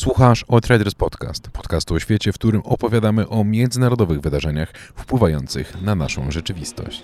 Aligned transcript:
Słuchasz 0.00 0.44
o 0.48 0.60
Traders 0.60 0.94
Podcast, 0.94 1.48
podcastu 1.48 1.94
o 1.94 2.00
świecie, 2.00 2.32
w 2.32 2.34
którym 2.34 2.62
opowiadamy 2.64 3.28
o 3.28 3.44
międzynarodowych 3.44 4.20
wydarzeniach 4.20 4.72
wpływających 4.94 5.82
na 5.82 5.94
naszą 5.94 6.30
rzeczywistość. 6.30 7.02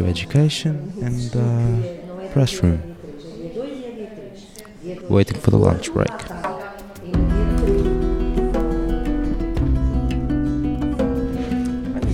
Of 0.00 0.08
Education 0.08 0.92
and 1.02 1.36
uh, 1.36 2.32
press 2.32 2.62
room, 2.62 2.78
waiting 5.08 5.38
for 5.38 5.50
the 5.50 5.58
lunch 5.58 5.90
break. 5.90 6.28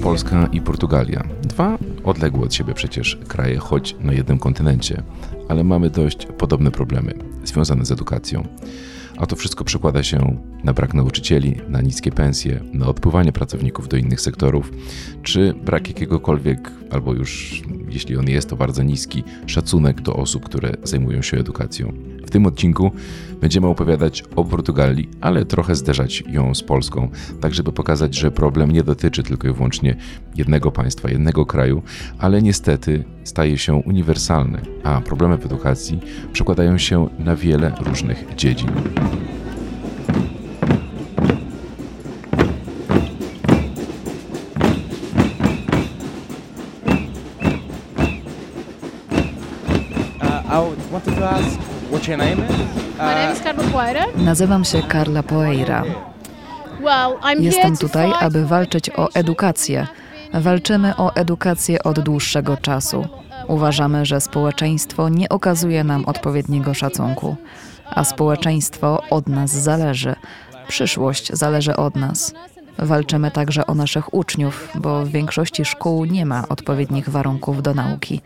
Polska 0.02 0.48
i 0.52 0.60
Portugalia. 0.60 1.24
Dwa 1.42 1.78
odległe 2.04 2.44
od 2.44 2.54
siebie 2.54 2.74
przecież 2.74 3.18
kraje, 3.28 3.58
choć 3.58 3.96
na 4.00 4.12
jednym 4.12 4.38
kontynencie, 4.38 5.02
ale 5.48 5.64
mamy 5.64 5.90
dość 5.90 6.26
podobne 6.26 6.70
problemy 6.70 7.14
związane 7.44 7.84
z 7.84 7.92
edukacją. 7.92 8.46
A 9.16 9.26
to 9.26 9.36
wszystko 9.36 9.64
przekłada 9.64 10.02
się 10.02 10.36
na 10.64 10.72
brak 10.72 10.94
nauczycieli, 10.94 11.56
na 11.68 11.80
niskie 11.80 12.10
pensje, 12.10 12.60
na 12.72 12.86
odpływanie 12.86 13.32
pracowników 13.32 13.88
do 13.88 13.96
innych 13.96 14.20
sektorów, 14.20 14.72
czy 15.22 15.54
brak 15.64 15.88
jakiegokolwiek, 15.88 16.70
albo 16.90 17.14
już 17.14 17.62
jeśli 17.88 18.16
on 18.16 18.28
jest, 18.28 18.48
to 18.48 18.56
bardzo 18.56 18.82
niski, 18.82 19.24
szacunek 19.46 20.00
do 20.00 20.16
osób, 20.16 20.44
które 20.44 20.72
zajmują 20.82 21.22
się 21.22 21.36
edukacją. 21.36 22.13
Tym 22.34 22.46
odcinku 22.46 22.90
będziemy 23.40 23.66
opowiadać 23.66 24.24
o 24.36 24.44
Portugalii, 24.44 25.08
ale 25.20 25.44
trochę 25.44 25.74
zderzać 25.74 26.24
ją 26.26 26.54
z 26.54 26.62
Polską, 26.62 27.08
tak 27.40 27.54
żeby 27.54 27.72
pokazać, 27.72 28.14
że 28.14 28.30
problem 28.30 28.70
nie 28.70 28.82
dotyczy 28.82 29.22
tylko 29.22 29.48
i 29.48 29.52
wyłącznie 29.52 29.96
jednego 30.36 30.72
państwa, 30.72 31.10
jednego 31.10 31.46
kraju, 31.46 31.82
ale 32.18 32.42
niestety 32.42 33.04
staje 33.24 33.58
się 33.58 33.74
uniwersalny, 33.74 34.60
a 34.82 35.00
problemy 35.00 35.36
w 35.36 35.46
edukacji 35.46 36.00
przekładają 36.32 36.78
się 36.78 37.08
na 37.18 37.36
wiele 37.36 37.72
różnych 37.80 38.34
dziedzin. 38.36 38.68
Nazywam 54.16 54.64
się 54.64 54.82
Carla 54.92 55.22
Poeira. 55.22 55.84
Jestem 57.38 57.76
tutaj, 57.76 58.12
aby 58.20 58.46
walczyć 58.46 58.90
o 58.90 59.08
edukację. 59.14 59.86
Walczymy 60.34 60.96
o 60.96 61.14
edukację 61.14 61.82
od 61.82 62.00
dłuższego 62.00 62.56
czasu. 62.56 63.06
Uważamy, 63.48 64.06
że 64.06 64.20
społeczeństwo 64.20 65.08
nie 65.08 65.28
okazuje 65.28 65.84
nam 65.84 66.04
odpowiedniego 66.04 66.74
szacunku, 66.74 67.36
a 67.90 68.04
społeczeństwo 68.04 69.02
od 69.10 69.26
nas 69.28 69.50
zależy. 69.50 70.14
Przyszłość 70.68 71.32
zależy 71.32 71.76
od 71.76 71.96
nas. 71.96 72.34
Walczymy 72.78 73.30
także 73.30 73.66
o 73.66 73.74
naszych 73.74 74.14
uczniów, 74.14 74.68
bo 74.74 75.04
w 75.04 75.08
większości 75.08 75.64
szkół 75.64 76.04
nie 76.04 76.26
ma 76.26 76.48
odpowiednich 76.48 77.08
warunków 77.08 77.62
do 77.62 77.74
nauki. 77.74 78.20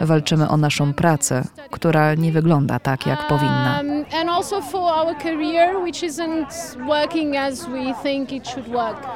Walczymy 0.00 0.48
o 0.48 0.56
naszą 0.56 0.94
pracę, 0.94 1.44
która 1.70 2.14
nie 2.14 2.32
wygląda 2.32 2.78
tak, 2.78 3.06
jak 3.06 3.28
powinna. 3.28 3.76
Um, 3.76 4.04
work. 8.68 9.06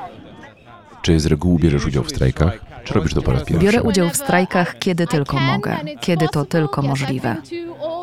Czy 1.02 1.20
z 1.20 1.26
reguły 1.26 1.58
bierzesz 1.58 1.86
udział 1.86 2.04
w 2.04 2.10
strajkach, 2.10 2.58
czy 2.84 2.94
robisz 2.94 3.14
to 3.14 3.22
po 3.22 3.32
raz 3.32 3.44
pierwszy? 3.44 3.66
Biorę 3.66 3.82
udział 3.82 4.08
w 4.08 4.16
strajkach, 4.16 4.78
kiedy 4.78 5.06
tylko 5.06 5.40
mogę, 5.40 5.76
kiedy 6.00 6.28
to 6.28 6.44
tylko 6.44 6.82
możliwe. 6.82 7.36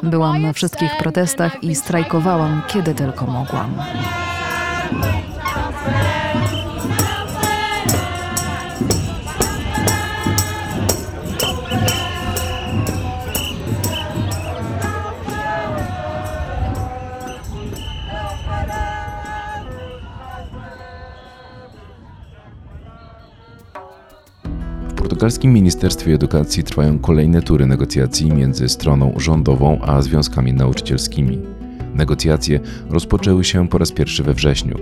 Byłam 0.04 0.42
na 0.42 0.54
wszystkich 0.54 0.98
protestach 0.98 1.64
i 1.64 1.76
strajkowałam, 1.76 2.62
kiedy 2.68 2.96
tylko 2.96 3.26
mogłam. 3.26 3.76
Portugalskim 25.24 25.54
Ministerstwie 25.54 26.14
Edukacji 26.14 26.64
trwają 26.64 27.00
kolejne 27.00 27.42
tury 27.42 27.66
negocjacji 27.66 28.32
między 28.32 28.70
stroną 28.70 29.14
rządową 29.18 29.80
a 29.82 30.02
związkami 30.02 30.54
nauczycielskimi. 30.54 31.40
Negocjacje 31.96 32.60
rozpoczęły 32.90 33.44
się 33.44 33.68
po 33.68 33.78
raz 33.78 33.92
pierwszy 33.92 34.24
we 34.24 34.34
wrześniu, 34.34 34.76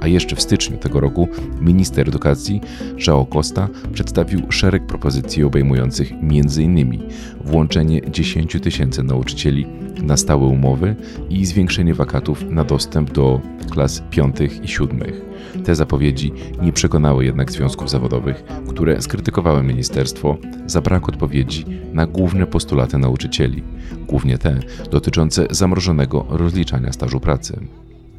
a 0.00 0.08
jeszcze 0.08 0.36
w 0.36 0.42
styczniu 0.42 0.78
tego 0.78 1.00
roku 1.00 1.28
minister 1.60 2.08
edukacji 2.08 2.60
João 2.96 3.28
Costa 3.28 3.68
przedstawił 3.92 4.52
szereg 4.52 4.86
propozycji 4.86 5.44
obejmujących 5.44 6.12
m.in. 6.12 7.02
włączenie 7.44 8.10
10 8.10 8.56
tysięcy 8.62 9.02
nauczycieli 9.02 9.66
na 10.02 10.16
stałe 10.16 10.46
umowy 10.46 10.96
i 11.30 11.46
zwiększenie 11.46 11.94
wakatów 11.94 12.44
na 12.50 12.64
dostęp 12.64 13.12
do 13.12 13.40
klas 13.70 14.02
piątych 14.10 14.64
i 14.64 14.68
siódmych. 14.68 15.35
Te 15.64 15.74
zapowiedzi 15.74 16.32
nie 16.62 16.72
przekonały 16.72 17.24
jednak 17.24 17.52
związków 17.52 17.90
zawodowych, 17.90 18.44
które 18.68 19.02
skrytykowały 19.02 19.62
ministerstwo 19.62 20.36
za 20.66 20.80
brak 20.80 21.08
odpowiedzi 21.08 21.64
na 21.92 22.06
główne 22.06 22.46
postulaty 22.46 22.98
nauczycieli, 22.98 23.62
głównie 24.06 24.38
te 24.38 24.60
dotyczące 24.90 25.46
zamrożonego 25.50 26.26
rozliczania 26.28 26.92
stażu 26.92 27.20
pracy. 27.20 27.60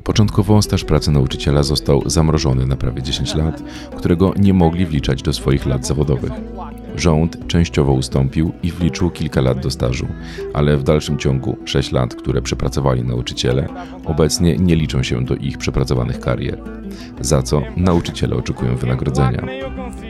Początkowo 0.04 0.62
staż 0.62 0.84
pracy 0.84 1.12
nauczyciela 1.12 1.64
został 1.64 2.10
zamrożony 2.10 2.66
na 2.66 2.76
prawie 2.76 3.04
10 3.04 3.36
lat, 3.36 3.64
którego 3.98 4.34
nie 4.40 4.54
mogli 4.54 4.86
wliczać 4.86 5.22
do 5.22 5.34
swoich 5.34 5.66
lat 5.66 5.88
zawodowych. 5.88 6.32
Rząd 6.98 7.48
częściowo 7.48 7.94
ustąpił 7.94 8.52
i 8.64 8.72
wliczył 8.72 9.12
kilka 9.12 9.42
lat 9.42 9.60
do 9.60 9.72
stażu, 9.72 10.08
ale 10.54 10.78
w 10.78 10.84
dalszym 10.84 11.18
ciągu 11.18 11.58
6 11.66 11.92
lat, 11.92 12.16
które 12.16 12.42
przepracowali 12.42 13.04
nauczyciele, 13.04 13.68
obecnie 14.06 14.58
nie 14.58 14.76
liczą 14.76 15.04
się 15.04 15.26
do 15.26 15.36
ich 15.36 15.58
przepracowanych 15.58 16.20
karier, 16.20 16.60
za 17.22 17.42
co 17.42 17.62
nauczyciele 17.78 18.36
oczekują 18.36 18.76
wynagrodzenia. 18.76 19.48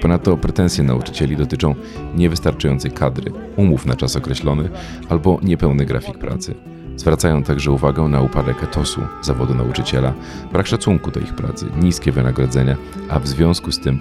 Ponadto 0.02 0.38
pretensje 0.38 0.84
nauczycieli 0.84 1.38
dotyczą 1.38 1.76
niewystarczającej 2.16 2.92
kadry, 2.92 3.32
umów 3.56 3.86
na 3.86 3.96
czas 3.96 4.16
określony 4.16 4.70
albo 5.10 5.40
niepełny 5.44 5.86
grafik 5.86 6.18
pracy. 6.18 6.56
Zwracają 6.96 7.44
także 7.44 7.72
uwagę 7.72 8.04
na 8.04 8.22
upadek 8.22 8.64
etosu 8.64 9.02
zawodu 9.22 9.56
nauczyciela, 9.56 10.14
brak 10.52 10.68
szacunku 10.68 11.12
do 11.12 11.20
ich 11.20 11.36
pracy, 11.36 11.66
niskie 11.82 12.12
wynagrodzenia, 12.12 12.78
a 13.10 13.20
w 13.20 13.28
związku 13.28 13.72
z 13.72 13.80
tym 13.80 14.00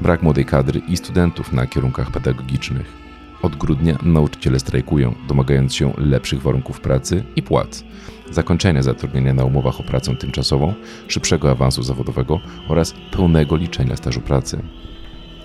brak 0.00 0.22
młodej 0.22 0.44
kadry 0.44 0.80
i 0.88 0.96
studentów 0.96 1.52
na 1.52 1.66
kierunkach 1.66 2.10
pedagogicznych. 2.10 3.04
Od 3.42 3.56
grudnia 3.56 3.98
nauczyciele 4.02 4.60
strajkują, 4.60 5.14
domagając 5.28 5.74
się 5.74 5.92
lepszych 5.98 6.42
warunków 6.42 6.80
pracy 6.80 7.24
i 7.36 7.42
płac, 7.42 7.84
zakończenia 8.30 8.82
zatrudnienia 8.82 9.34
na 9.34 9.44
umowach 9.44 9.80
o 9.80 9.82
pracę 9.82 10.16
tymczasową, 10.16 10.74
szybszego 11.08 11.50
awansu 11.50 11.82
zawodowego 11.82 12.40
oraz 12.68 12.94
pełnego 13.12 13.56
liczenia 13.56 13.96
stażu 13.96 14.20
pracy. 14.20 14.62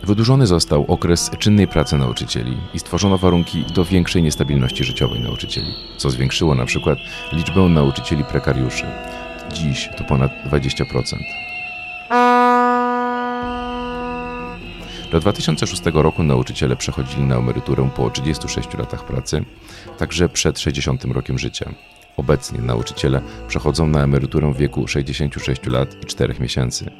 Wydłużony 0.03 0.47
został 0.47 0.85
okres 0.85 1.31
czynnej 1.39 1.67
pracy 1.67 1.97
nauczycieli 1.97 2.57
i 2.73 2.79
stworzono 2.79 3.17
warunki 3.17 3.65
do 3.75 3.85
większej 3.85 4.23
niestabilności 4.23 4.83
życiowej 4.83 5.19
nauczycieli, 5.19 5.73
co 5.97 6.09
zwiększyło 6.09 6.55
na 6.55 6.65
przykład 6.65 6.97
liczbę 7.33 7.61
nauczycieli 7.61 8.23
prekariuszy. 8.23 8.85
Dziś 9.53 9.89
to 9.97 10.03
ponad 10.03 10.31
20%. 10.51 12.88
Do 15.11 15.19
2006 15.19 15.81
roku 15.93 16.23
nauczyciele 16.23 16.75
przechodzili 16.75 17.23
na 17.23 17.35
emeryturę 17.35 17.89
po 17.95 18.09
36 18.09 18.73
latach 18.77 19.05
pracy, 19.05 19.45
także 19.97 20.29
przed 20.29 20.59
60 20.59 21.05
rokiem 21.05 21.39
życia. 21.39 21.73
Obecnie 22.17 22.61
nauczyciele 22.61 23.21
przechodzą 23.47 23.87
na 23.87 24.03
emeryturę 24.03 24.53
w 24.53 24.57
wieku 24.57 24.87
66 24.87 25.65
lat 25.65 26.03
i 26.03 26.05
4 26.05 26.35
miesięcy. 26.39 26.91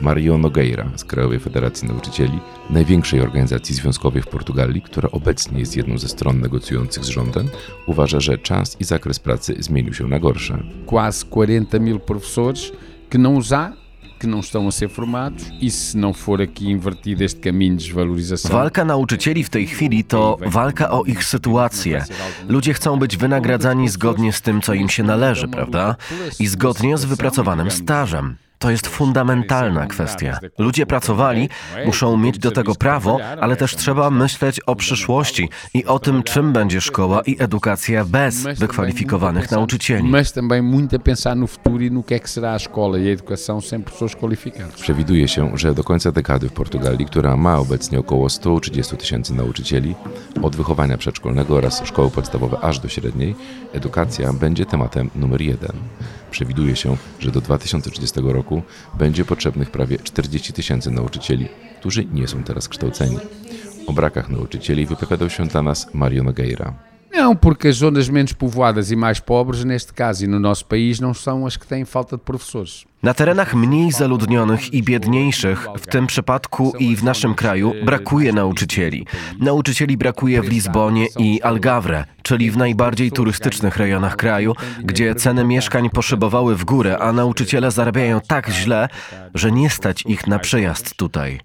Mario 0.00 0.38
Nogueira 0.38 0.90
z 0.96 1.04
Krajowej 1.04 1.40
Federacji 1.40 1.88
Nauczycieli, 1.88 2.38
największej 2.70 3.20
organizacji 3.20 3.74
związkowej 3.74 4.22
w 4.22 4.26
Portugalii, 4.26 4.82
która 4.82 5.10
obecnie 5.10 5.60
jest 5.60 5.76
jedną 5.76 5.98
ze 5.98 6.08
stron 6.08 6.40
negocjujących 6.40 7.04
z 7.04 7.08
rządem, 7.08 7.48
uważa, 7.86 8.20
że 8.20 8.38
czas 8.38 8.76
i 8.80 8.84
zakres 8.84 9.18
pracy 9.18 9.56
zmienił 9.58 9.94
się 9.94 10.06
na 10.06 10.18
gorsze. 10.18 10.62
quase 10.86 11.26
40 11.26 11.80
mil 11.80 12.00
professores 12.00 12.72
que 13.10 13.18
não 13.18 13.40
há, 13.40 13.83
que 14.24 14.30
não 14.30 14.40
estão 14.40 14.66
a 14.66 14.72
ser 14.72 14.88
formados, 14.88 15.52
e 15.60 15.70
se 15.70 15.96
não 15.96 16.14
for 16.14 16.40
aqui 16.40 16.70
invertido 16.70 17.22
este 17.22 17.40
caminho 17.40 17.76
de 17.76 17.84
desvalorização. 17.84 18.50
Walka 18.50 18.84
nauczycieli 18.84 19.44
w 19.44 19.50
tej 19.50 19.66
chwili 19.66 20.04
to 20.04 20.38
walka 20.46 20.90
o 20.90 21.04
ich 21.04 21.24
sytuację. 21.24 22.04
Ludzie 22.48 22.74
chcą 22.74 22.98
być 22.98 23.16
wynagradzani 23.16 23.88
zgodnie 23.88 24.32
z 24.32 24.40
tym, 24.42 24.60
co 24.62 24.74
im 24.74 24.88
się 24.88 25.02
należy, 25.02 25.48
prawda? 25.48 25.96
I 26.40 26.46
zgodnie 26.46 26.98
z 26.98 27.04
wypracowanym 27.04 27.70
stażem. 27.70 28.36
To 28.64 28.70
jest 28.70 28.86
fundamentalna 28.86 29.86
kwestia. 29.86 30.38
Ludzie 30.58 30.86
pracowali, 30.86 31.48
muszą 31.86 32.16
mieć 32.16 32.38
do 32.38 32.50
tego 32.50 32.74
prawo, 32.74 33.18
ale 33.40 33.56
też 33.56 33.76
trzeba 33.76 34.10
myśleć 34.10 34.60
o 34.60 34.76
przyszłości 34.76 35.48
i 35.74 35.84
o 35.84 35.98
tym, 35.98 36.22
czym 36.22 36.52
będzie 36.52 36.80
szkoła 36.80 37.22
i 37.26 37.36
edukacja 37.38 38.04
bez 38.04 38.42
wykwalifikowanych 38.42 39.50
nauczycieli. 39.50 40.10
Mas 40.10 40.32
também 40.32 40.62
muito 40.62 40.96
a 40.96 40.98
pensar 40.98 41.36
no 41.36 41.46
futuro 41.46 41.84
e 41.84 41.90
no 41.90 42.02
que 42.02 42.14
é 42.14 42.20
que 42.20 42.28
será 42.28 42.52
a 42.52 42.56
escola 42.56 42.98
e 42.98 43.08
a 43.08 43.12
educação 43.12 43.60
sem 43.60 43.82
professores 43.82 44.16
qualificados. 44.16 44.80
Przewiduje 44.80 45.28
się, 45.28 45.58
że 45.58 45.74
do 45.74 45.84
końca 45.84 46.12
dekady 46.12 46.48
w 46.48 46.52
Portugalii, 46.52 47.06
która 47.06 47.36
ma 47.36 47.58
obecnie 47.58 47.98
około 47.98 48.30
130 48.30 48.96
tysięcy 48.96 49.34
nauczycieli, 49.34 49.94
od 50.42 50.56
wychowania 50.56 50.98
przedszkolnego 50.98 51.56
oraz 51.56 51.82
szkoły 51.84 52.10
podstawowe 52.10 52.58
aż 52.60 52.78
do 52.78 52.88
średniej, 52.88 53.34
edukacja 53.72 54.32
będzie 54.32 54.66
tematem 54.66 55.10
numer 55.14 55.40
jeden. 55.40 55.72
Przewiduje 56.34 56.76
się, 56.76 56.96
że 57.20 57.30
do 57.30 57.40
2030 57.40 58.20
roku 58.22 58.62
będzie 58.98 59.24
potrzebnych 59.24 59.70
prawie 59.70 59.98
40 59.98 60.52
tysięcy 60.52 60.90
nauczycieli, 60.90 61.48
którzy 61.80 62.04
nie 62.04 62.28
są 62.28 62.42
teraz 62.42 62.68
kształceni. 62.68 63.18
O 63.86 63.92
brakach 63.92 64.28
nauczycieli 64.28 64.86
wypowiadał 64.86 65.30
się 65.30 65.46
dla 65.46 65.62
nas 65.62 65.94
Mario 65.94 66.22
Nogueira. 66.22 66.74
Não, 67.14 67.36
porque 67.36 67.68
as 67.68 67.76
zonas 67.76 68.08
menos 68.08 68.32
povoadas 68.32 68.90
e 68.90 68.96
mais 68.96 69.20
pobres, 69.20 69.64
neste 69.64 69.92
caso 69.92 70.24
e 70.24 70.26
no 70.26 70.40
nosso 70.40 70.64
país, 70.64 70.98
não 70.98 71.14
são 71.14 71.46
as 71.46 71.56
que 71.56 71.66
têm 71.66 71.84
falta 71.84 72.16
de 72.16 72.22
professores. 72.22 72.84
Na 73.02 73.14
terenach 73.14 73.54
mniej 73.54 73.92
zaludnionych 73.92 74.74
i 74.74 74.82
biedniejszych, 74.82 75.68
w 75.78 75.86
tym 75.86 76.06
przypadku 76.06 76.72
i 76.78 76.96
w 76.96 77.04
naszym 77.04 77.34
kraju, 77.34 77.72
brakuje 77.84 78.32
nauczycieli. 78.32 79.06
Nauczycieli 79.40 79.96
brakuje 79.96 80.42
w 80.42 80.48
Lizbonie 80.48 81.06
i 81.18 81.42
Algarve, 81.42 82.04
czyli 82.24 82.50
w 82.50 82.56
najbardziej 82.56 83.12
turystycznych 83.12 83.76
rejonach 83.76 84.16
kraju, 84.16 84.54
gdzie 84.78 85.14
ceny 85.14 85.44
mieszkań 85.44 85.90
poszybowały 85.90 86.56
w 86.56 86.64
górę, 86.64 86.98
a 86.98 87.12
nauczyciele 87.12 87.70
zarabiają 87.70 88.20
tak 88.20 88.50
źle, 88.50 88.88
że 89.34 89.52
nie 89.52 89.70
stać 89.70 90.02
ich 90.06 90.26
na 90.26 90.38
przyjazd 90.38 90.96
tutaj. 90.96 91.40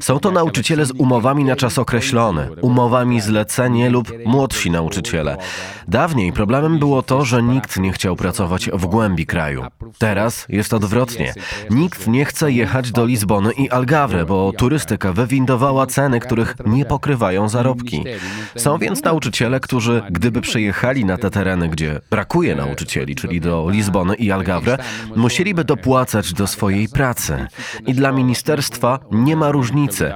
Są 0.00 0.18
to 0.18 0.30
nauczyciele 0.30 0.86
z 0.86 0.90
umowami 0.90 1.44
na 1.44 1.56
czas 1.56 1.78
określony, 1.78 2.48
umowami 2.60 3.20
zlecenie 3.20 3.90
lub 3.90 4.12
młodsi 4.26 4.70
nauczyciele. 4.70 5.36
Dawniej 5.88 6.32
problemem 6.32 6.78
było 6.78 7.02
to, 7.02 7.24
że 7.24 7.42
nikt 7.42 7.78
nie 7.78 7.92
chciał 7.92 8.16
pracować 8.16 8.70
w 8.72 8.86
głębi 8.86 9.26
kraju. 9.26 9.64
Teraz 9.98 10.46
jest 10.48 10.74
odwrotnie. 10.74 11.34
Nikt 11.70 12.06
nie 12.06 12.24
chce 12.24 12.52
jechać 12.52 12.92
do 12.92 13.06
Lizbony 13.06 13.52
i 13.52 13.70
Algarve, 13.70 14.26
bo 14.26 14.52
turystyka 14.52 15.12
wywindowała 15.12 15.86
ceny, 15.86 16.20
których 16.20 16.54
nie 16.66 16.84
pokrywają 16.84 17.48
zarobki. 17.48 18.04
Są 18.56 18.78
więc 18.78 19.02
nauczyciele, 19.02 19.60
którzy 19.60 20.02
gdyby 20.14 20.40
przyjechali 20.40 21.04
na 21.04 21.16
te 21.18 21.30
tereny, 21.30 21.68
gdzie 21.68 22.00
brakuje 22.10 22.54
nauczycieli, 22.54 23.14
czyli 23.14 23.40
do 23.40 23.70
Lizbony 23.70 24.14
i 24.14 24.32
Algarve, 24.32 24.78
musieliby 25.16 25.64
dopłacać 25.64 26.32
do 26.32 26.46
swojej 26.46 26.88
pracy. 26.88 27.46
I 27.86 27.94
dla 27.94 28.12
ministerstwa 28.12 28.98
nie 29.10 29.36
ma 29.36 29.50
różnicy. 29.50 30.12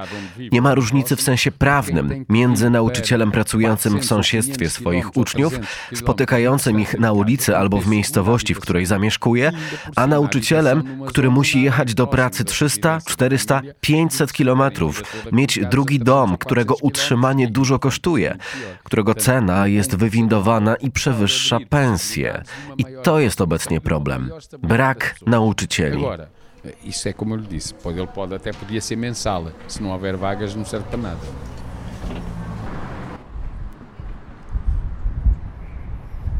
Nie 0.51 0.61
ma 0.61 0.75
różnicy 0.75 1.15
w 1.15 1.21
sensie 1.21 1.51
prawnym 1.51 2.25
między 2.29 2.69
nauczycielem 2.69 3.31
pracującym 3.31 3.99
w 3.99 4.05
sąsiedztwie 4.05 4.69
swoich 4.69 5.17
uczniów, 5.17 5.59
spotykającym 5.93 6.79
ich 6.79 6.99
na 6.99 7.11
ulicy 7.11 7.57
albo 7.57 7.81
w 7.81 7.87
miejscowości, 7.87 8.53
w 8.53 8.59
której 8.59 8.85
zamieszkuje, 8.85 9.51
a 9.95 10.07
nauczycielem, 10.07 10.83
który 11.07 11.29
musi 11.29 11.61
jechać 11.61 11.93
do 11.93 12.07
pracy 12.07 12.45
300, 12.45 12.99
400, 13.05 13.61
500 13.81 14.33
kilometrów, 14.33 15.03
mieć 15.31 15.59
drugi 15.71 15.99
dom, 15.99 16.37
którego 16.37 16.75
utrzymanie 16.81 17.47
dużo 17.47 17.79
kosztuje, 17.79 18.37
którego 18.83 19.15
cena 19.15 19.67
jest 19.67 19.88
wywindowana 19.95 20.75
i 20.75 20.91
przewyższa 20.91 21.57
pensję. 21.69 22.43
I 22.77 22.85
to 23.03 23.19
jest 23.19 23.41
obecnie 23.41 23.81
problem. 23.81 24.31
Brak 24.61 25.15
nauczycieli. 25.27 25.97
Agora, 25.97 26.27
isso 26.83 27.09
é 27.09 27.13
como 27.13 27.35
eu 27.35 27.41
lhe 27.41 27.47
disse, 27.47 27.73
pode, 27.73 27.99
ele 27.99 28.07
pode 28.07 28.35
até 28.35 28.53
podia 28.53 28.81
ser 28.81 28.97
mensal. 28.97 29.51
Se 29.67 29.81
não 29.83 29.91
houver 29.91 30.17
vagas, 30.17 30.55
não 30.55 30.65
serve 30.65 30.85
para 30.87 30.97
nada. 30.97 31.25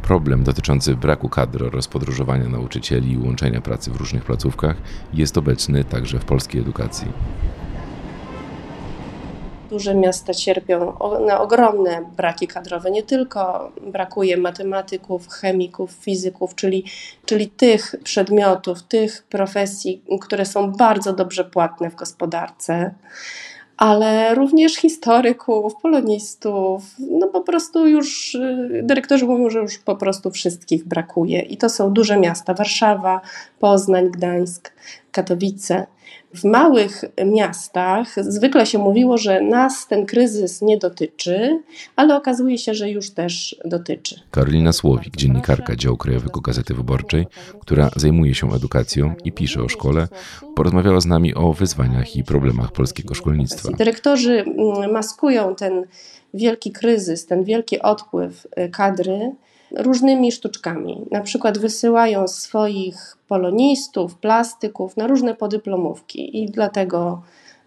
Problem 0.01 0.43
dotyczący 0.43 0.95
braku 0.95 1.29
kadr 1.29 1.63
oraz 1.63 1.87
podróżowania 1.87 2.49
nauczycieli 2.49 3.11
i 3.11 3.17
łączenia 3.17 3.61
pracy 3.61 3.91
w 3.91 3.95
różnych 3.95 4.23
placówkach 4.23 4.75
jest 5.13 5.37
obecny 5.37 5.83
także 5.83 6.19
w 6.19 6.25
polskiej 6.25 6.61
edukacji. 6.61 7.07
Duże 9.69 9.95
miasta 9.95 10.33
cierpią 10.33 10.97
na 11.27 11.41
ogromne 11.41 12.05
braki 12.17 12.47
kadrowe. 12.47 12.91
Nie 12.91 13.03
tylko 13.03 13.71
brakuje 13.81 14.37
matematyków, 14.37 15.27
chemików, 15.27 15.91
fizyków, 15.91 16.55
czyli, 16.55 16.83
czyli 17.25 17.47
tych 17.47 17.95
przedmiotów, 18.03 18.83
tych 18.83 19.23
profesji, 19.29 20.03
które 20.21 20.45
są 20.45 20.71
bardzo 20.71 21.13
dobrze 21.13 21.45
płatne 21.45 21.89
w 21.89 21.95
gospodarce, 21.95 22.93
ale 23.79 24.35
również 24.35 24.75
historyków, 24.75 25.73
polonistów. 25.81 26.83
No 26.99 27.27
po 27.27 27.41
prostu 27.41 27.87
już 27.87 28.35
y, 28.35 28.81
dyrektorzy 28.83 29.25
mówią, 29.25 29.49
że 29.49 29.59
już 29.59 29.77
po 29.77 29.95
prostu 29.95 30.31
wszystkich 30.31 30.87
brakuje. 30.87 31.41
I 31.41 31.57
to 31.57 31.69
są 31.69 31.93
duże 31.93 32.17
miasta: 32.17 32.53
Warszawa, 32.53 33.21
Poznań, 33.59 34.09
Gdańsk, 34.09 34.71
Katowice. 35.11 35.87
W 36.35 36.43
małych 36.43 37.03
miastach 37.25 38.15
zwykle 38.19 38.65
się 38.65 38.77
mówiło, 38.79 39.17
że 39.17 39.41
nas 39.41 39.87
ten 39.87 40.05
kryzys 40.05 40.61
nie 40.61 40.77
dotyczy, 40.77 41.63
ale 41.95 42.15
okazuje 42.15 42.57
się, 42.57 42.73
że 42.73 42.89
już 42.89 43.11
też 43.11 43.55
dotyczy. 43.65 44.19
Karolina 44.31 44.73
Słowik, 44.73 45.17
dziennikarka 45.17 45.75
działu 45.75 45.97
krajowego 45.97 46.41
Gazety 46.41 46.73
Wyborczej, 46.73 47.27
która 47.61 47.89
zajmuje 47.95 48.35
się 48.35 48.53
edukacją 48.53 49.13
i 49.23 49.31
pisze 49.31 49.63
o 49.63 49.69
szkole, 49.69 50.07
porozmawiała 50.55 50.99
z 50.99 51.05
nami 51.05 51.35
o 51.35 51.53
wyzwaniach 51.53 52.15
i 52.15 52.23
problemach 52.23 52.71
polskiego 52.71 53.13
szkolnictwa. 53.13 53.71
Dyrektorzy 53.71 54.43
mm, 54.43 54.91
maskują 54.91 55.55
ten 55.55 55.85
wielki 56.33 56.71
kryzys, 56.71 57.25
ten 57.25 57.43
wielki 57.43 57.81
odpływ 57.81 58.47
y, 58.59 58.69
kadry 58.69 59.31
różnymi 59.71 60.31
sztuczkami. 60.31 61.05
Na 61.11 61.21
przykład 61.21 61.57
wysyłają 61.57 62.27
swoich 62.27 63.17
polonistów, 63.27 64.15
plastyków 64.15 64.97
na 64.97 65.07
różne 65.07 65.35
podyplomówki 65.35 66.43
i 66.43 66.51
dlatego 66.51 67.21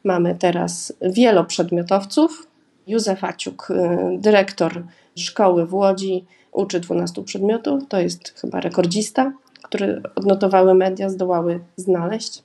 mamy 0.04 0.34
teraz 0.34 0.92
wieloprzedmiotowców. 1.02 2.46
Józef 2.86 3.24
Aciuk, 3.24 3.70
y, 3.70 3.74
dyrektor 4.18 4.82
szkoły 5.16 5.66
w 5.66 5.74
Łodzi, 5.74 6.24
uczy 6.52 6.80
12 6.80 7.24
przedmiotów, 7.24 7.82
to 7.88 8.00
jest 8.00 8.40
chyba 8.40 8.60
rekordzista, 8.60 9.32
który 9.62 10.02
odnotowały 10.14 10.74
media, 10.74 11.10
zdołały 11.10 11.60
znaleźć, 11.76 12.42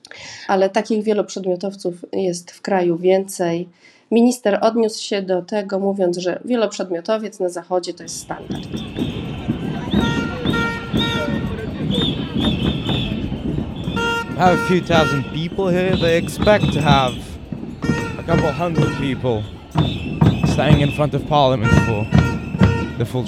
ale 0.48 0.70
takich 0.70 1.04
wieloprzedmiotowców 1.04 1.94
jest 2.12 2.50
w 2.50 2.62
kraju 2.62 2.96
więcej. 2.96 3.68
Minister 4.10 4.58
odniósł 4.62 5.02
się 5.02 5.22
do 5.22 5.42
tego, 5.42 5.78
mówiąc, 5.78 6.18
że 6.18 6.40
wieloprzedmiotowiec 6.44 7.40
na 7.40 7.48
zachodzie 7.48 7.94
to 7.94 8.02
jest 8.02 8.20
standard. 8.20 8.68
have 14.38 14.56
a 14.56 14.68
few 14.68 14.80
thousand 14.80 15.24
people 15.34 15.66
here. 15.66 15.96
They 15.96 16.16
expect 16.16 16.72
to 16.72 16.80
have 16.80 17.12
a 18.18 18.22
couple 18.22 18.52
hundred 18.52 18.96
people 18.98 19.42
standing 20.46 20.80
in 20.80 20.92
front 20.92 21.12
of 21.14 21.26
Parliament 21.26 21.72
for 21.86 22.06
the 22.98 23.04
full. 23.04 23.24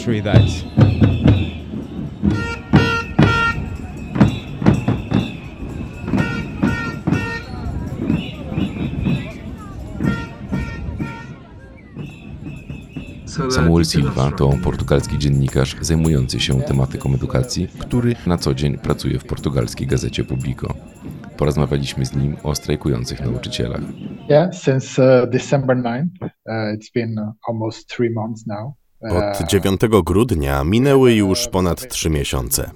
Samuel 13.51 13.85
Silva 13.85 14.31
to 14.31 14.51
portugalski 14.65 15.19
dziennikarz 15.19 15.77
zajmujący 15.81 16.41
się 16.41 16.63
tematyką 16.63 17.15
edukacji, 17.15 17.69
który 17.79 18.17
na 18.27 18.39
co 18.39 18.55
dzień 18.55 18.79
pracuje 18.79 19.19
w 19.19 19.25
portugalskiej 19.25 19.87
gazecie 19.87 20.25
Publico. 20.25 20.75
Porozmawialiśmy 21.37 22.07
z 22.07 22.15
nim 22.15 22.37
o 22.43 22.55
strajkujących 22.55 23.21
nauczycielach. 23.21 23.81
Yeah, 24.29 24.55
since 24.55 25.23
uh, 25.23 25.31
December 25.31 25.77
9th, 25.77 26.07
uh, 26.23 26.29
it's 26.77 26.93
been 26.95 27.19
uh, 27.19 27.33
almost 27.49 27.89
three 27.89 28.11
months 28.11 28.47
now. 28.47 28.73
Od 29.01 29.49
9 29.49 29.81
grudnia 30.05 30.65
minęły 30.65 31.13
już 31.15 31.49
ponad 31.49 31.89
trzy 31.89 32.11
miesiące. 32.11 32.71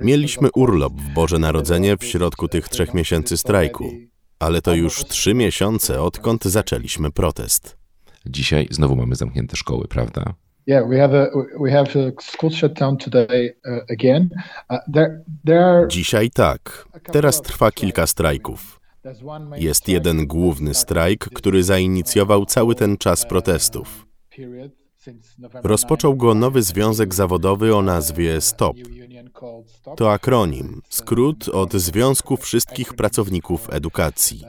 Mieliśmy 0.00 0.48
urlop 0.54 0.92
w 0.92 1.14
Boże 1.14 1.38
Narodzenie 1.38 1.96
w 1.96 2.04
środku 2.04 2.48
tych 2.48 2.68
trzech 2.68 2.94
miesięcy 2.94 3.36
strajku, 3.36 3.90
ale 4.38 4.62
to 4.62 4.74
już 4.74 5.04
trzy 5.04 5.34
miesiące, 5.34 6.02
odkąd 6.02 6.44
zaczęliśmy 6.44 7.10
protest. 7.10 7.77
Dzisiaj 8.26 8.66
znowu 8.70 8.96
mamy 8.96 9.14
zamknięte 9.14 9.56
szkoły, 9.56 9.88
prawda? 9.88 10.34
Yeah, 10.66 10.88
we 10.88 10.98
have 10.98 11.14
a 11.14 11.30
we 11.62 11.70
have 11.72 11.86
a 11.96 12.22
school 12.22 12.50
shutdown 12.50 12.96
today 12.96 13.56
uh, 13.64 13.78
again. 13.90 14.28
Uh, 14.70 14.78
there 14.94 15.24
there 15.44 15.64
are 15.64 15.88
Dzisiaj 15.88 16.30
tak. 16.30 16.88
Teraz 17.12 17.42
trwa 17.42 17.72
kilka 17.72 18.06
strajków. 18.06 18.80
Jest 19.56 19.88
jeden 19.88 20.26
główny 20.26 20.74
strajk, 20.74 21.24
który 21.24 21.62
zainicjował 21.62 22.46
cały 22.46 22.74
ten 22.74 22.96
czas 22.96 23.26
protestów. 23.26 24.06
Rozpoczął 25.62 26.16
go 26.16 26.34
nowy 26.34 26.62
związek 26.62 27.14
zawodowy 27.14 27.76
o 27.76 27.82
nazwie 27.82 28.40
STOP. 28.40 28.76
To 29.96 30.12
akronim, 30.12 30.82
skrót 30.88 31.48
od 31.48 31.72
Związku 31.72 32.36
Wszystkich 32.36 32.94
Pracowników 32.94 33.68
Edukacji. 33.72 34.44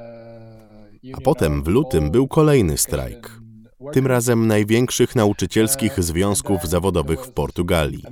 A 1.14 1.22
potem 1.22 1.64
w 1.64 1.68
lutym 1.68 2.12
był 2.12 2.28
kolejny 2.28 2.78
strajk. 2.78 3.39
Tym 3.92 4.08
razem 4.08 4.48
największych 4.48 5.16
nauczycielskich 5.16 6.04
związków 6.04 6.68
zawodowych 6.68 7.26
w 7.26 7.32
Portugalii. 7.32 8.04
uh. 8.04 8.10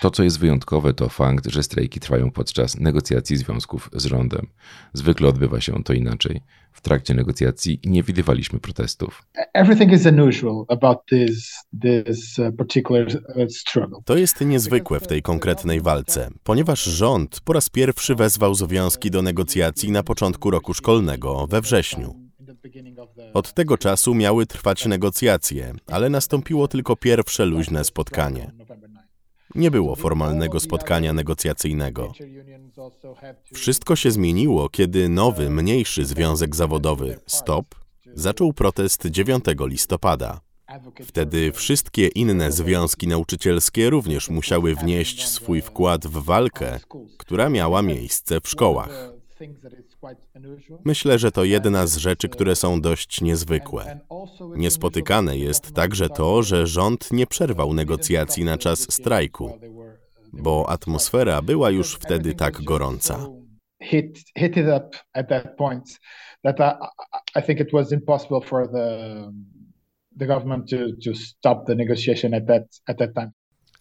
To, 0.00 0.10
co 0.10 0.22
jest 0.22 0.38
wyjątkowe, 0.38 0.94
to 0.94 1.08
fakt, 1.08 1.46
że 1.46 1.62
strajki 1.62 2.00
trwają 2.00 2.30
podczas 2.30 2.78
negocjacji 2.78 3.36
związków 3.36 3.90
z 3.92 4.04
rządem. 4.04 4.46
Zwykle 4.92 5.28
odbywa 5.28 5.60
się 5.60 5.82
to 5.84 5.92
inaczej. 5.92 6.40
W 6.72 6.80
trakcie 6.80 7.14
negocjacji 7.14 7.80
nie 7.84 8.02
widywaliśmy 8.02 8.60
protestów. 8.60 9.22
Uh, 9.38 9.44
uh. 13.76 14.04
To 14.04 14.16
jest 14.16 14.40
niezwykłe 14.40 15.00
w 15.00 15.06
tej 15.06 15.22
konkretnej 15.22 15.80
walce, 15.80 16.30
ponieważ 16.44 16.84
rząd 16.84 17.40
po 17.40 17.52
raz 17.52 17.68
pierwszy 17.68 18.14
wezwał 18.14 18.54
związki 18.54 19.10
do 19.10 19.22
negocjacji 19.22 19.90
na 19.94 20.02
początku 20.02 20.50
roku 20.50 20.74
szkolnego, 20.74 21.46
we 21.46 21.60
wrześniu. 21.60 22.14
Od 23.34 23.54
tego 23.54 23.78
czasu 23.78 24.14
miały 24.14 24.46
trwać 24.46 24.86
negocjacje, 24.86 25.74
ale 25.86 26.10
nastąpiło 26.10 26.68
tylko 26.68 26.96
pierwsze 26.96 27.44
luźne 27.44 27.84
spotkanie. 27.84 28.52
Nie 29.54 29.70
było 29.70 29.96
formalnego 29.96 30.60
spotkania 30.60 31.12
negocjacyjnego. 31.12 32.12
Wszystko 33.52 33.96
się 33.96 34.10
zmieniło, 34.10 34.68
kiedy 34.68 35.08
nowy, 35.08 35.50
mniejszy 35.50 36.04
związek 36.04 36.56
zawodowy, 36.56 37.20
STOP, 37.26 37.74
zaczął 38.14 38.52
protest 38.52 39.06
9 39.06 39.44
listopada. 39.60 40.40
Wtedy 41.04 41.52
wszystkie 41.52 42.06
inne 42.06 42.52
związki 42.52 43.08
nauczycielskie 43.08 43.90
również 43.90 44.30
musiały 44.30 44.74
wnieść 44.74 45.28
swój 45.28 45.62
wkład 45.62 46.06
w 46.06 46.24
walkę, 46.24 46.80
która 47.18 47.48
miała 47.48 47.82
miejsce 47.82 48.40
w 48.40 48.48
szkołach. 48.48 49.13
Myślę, 50.84 51.18
że 51.18 51.32
to 51.32 51.44
jedna 51.44 51.86
z 51.86 51.96
rzeczy, 51.96 52.28
które 52.28 52.56
są 52.56 52.80
dość 52.80 53.20
niezwykłe. 53.20 54.00
Niespotykane 54.56 55.38
jest 55.38 55.74
także 55.74 56.08
to, 56.08 56.42
że 56.42 56.66
rząd 56.66 57.12
nie 57.12 57.26
przerwał 57.26 57.74
negocjacji 57.74 58.44
na 58.44 58.58
czas 58.58 58.92
strajku, 58.92 59.58
bo 60.32 60.68
atmosfera 60.68 61.42
była 61.42 61.70
już 61.70 61.94
wtedy 61.94 62.34
tak 62.34 62.62
gorąca. 62.62 63.26
The 70.18 70.26
government 70.26 70.70
to 70.70 70.76
to 71.04 71.14
stop 71.14 71.66
the 71.66 71.74
negotiation 71.74 72.34
at 72.34 72.46
that 72.46 72.62
at 72.86 72.98
that 72.98 73.14
time. 73.14 73.32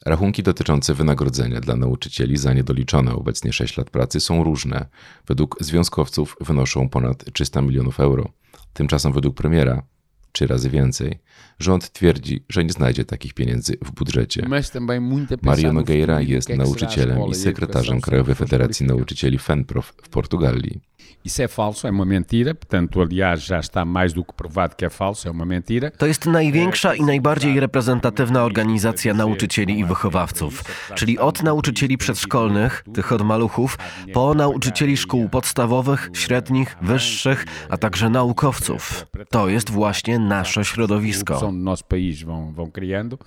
Rachunki 0.06 0.44
dotyczące 0.44 0.94
wynagrodzenia 0.94 1.62
dla 1.62 1.76
nauczycieli 1.76 2.38
za 2.38 2.54
niedoliczone 2.54 3.14
obecnie 3.14 3.54
6 3.54 3.78
lat 3.78 3.90
pracy 3.90 4.20
są 4.20 4.44
różne. 4.44 4.86
Według 5.28 5.58
związkowców 5.60 6.36
wynoszą 6.42 6.90
ponad 6.90 7.34
300 7.34 7.62
milionów 7.62 8.00
euro. 8.00 8.30
Tymczasem 8.74 9.14
według 9.14 9.36
premiera 9.36 9.84
trzy 10.32 10.48
razy 10.48 10.70
więcej. 10.70 11.20
Rząd 11.60 11.92
twierdzi, 11.92 12.46
że 12.50 12.64
nie 12.64 12.72
znajdzie 12.72 13.06
takich 13.06 13.34
pieniędzy 13.34 13.78
w 13.86 13.92
budżecie. 13.92 14.46
Mario 15.42 15.68
no 15.68 15.74
Nogueira 15.74 16.22
jest 16.22 16.50
nauczycielem 16.50 17.22
i 17.28 17.32
e 17.32 17.36
sekretarzem 17.36 18.02
Krajowej 18.02 18.36
Federacji. 18.36 18.86
Nauczycieli 18.86 19.38
FENPROF 19.38 19.94
w 20.04 20.10
Portugalii. 20.10 20.82
Isso 21.26 21.42
é 21.42 21.48
falso, 21.48 21.88
é 21.88 21.90
uma 21.90 22.06
mentira, 22.06 22.54
portanto, 22.54 23.02
aliás, 23.02 23.48
já 23.48 23.58
está 23.58 23.86
mais 23.86 24.12
do 24.12 24.26
que 24.26 24.34
provado 24.34 24.76
que 24.76 24.84
é 24.84 24.90
falso, 24.90 25.26
é 25.28 25.32
uma 25.32 25.46
mentira. 25.46 25.90
To 25.92 26.06
jest 26.06 26.26
największa 26.26 26.96
i 26.96 27.02
najbardziej 27.02 27.60
reprezentatywna 27.60 28.44
organizacja 28.44 29.14
nauczycieli 29.14 29.80
i 29.80 29.86
wychowawców, 29.86 30.64
czyli 30.96 31.20
od 31.20 31.44
nauczycieli 31.44 31.98
przedszkolnych, 31.98 32.84
tych 32.94 33.12
od 33.12 33.22
maluchów, 33.22 33.78
po 34.14 34.34
nauczycieli 34.34 34.98
szkół 34.98 35.30
podstawowych, 35.30 36.10
średnich, 36.14 36.78
wyższych, 36.82 37.46
a 37.70 37.78
także 37.78 38.10
naukowców. 38.10 39.06
To 39.30 39.50
jest 39.50 39.70
właśnie 39.70 40.20
nasze 40.20 40.66
środowisko. 40.66 41.40
Do 41.40 41.52
nosso 41.52 41.84
país 41.86 42.24
vão, 42.24 42.54
vão 42.54 42.72
criando. 42.72 43.18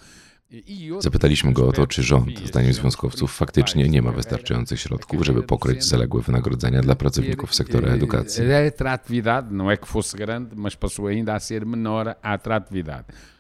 Zapytaliśmy 0.98 1.52
go 1.52 1.68
o 1.68 1.72
to, 1.72 1.86
czy 1.86 2.02
rząd, 2.02 2.38
zdaniem 2.48 2.72
związkowców, 2.72 3.32
faktycznie 3.32 3.88
nie 3.88 4.02
ma 4.02 4.12
wystarczających 4.12 4.80
środków, 4.80 5.24
żeby 5.24 5.42
pokryć 5.42 5.84
zaległe 5.84 6.22
wynagrodzenia 6.22 6.80
dla 6.80 6.94
pracowników 6.94 7.54
sektora 7.54 7.88
edukacji. 7.92 8.44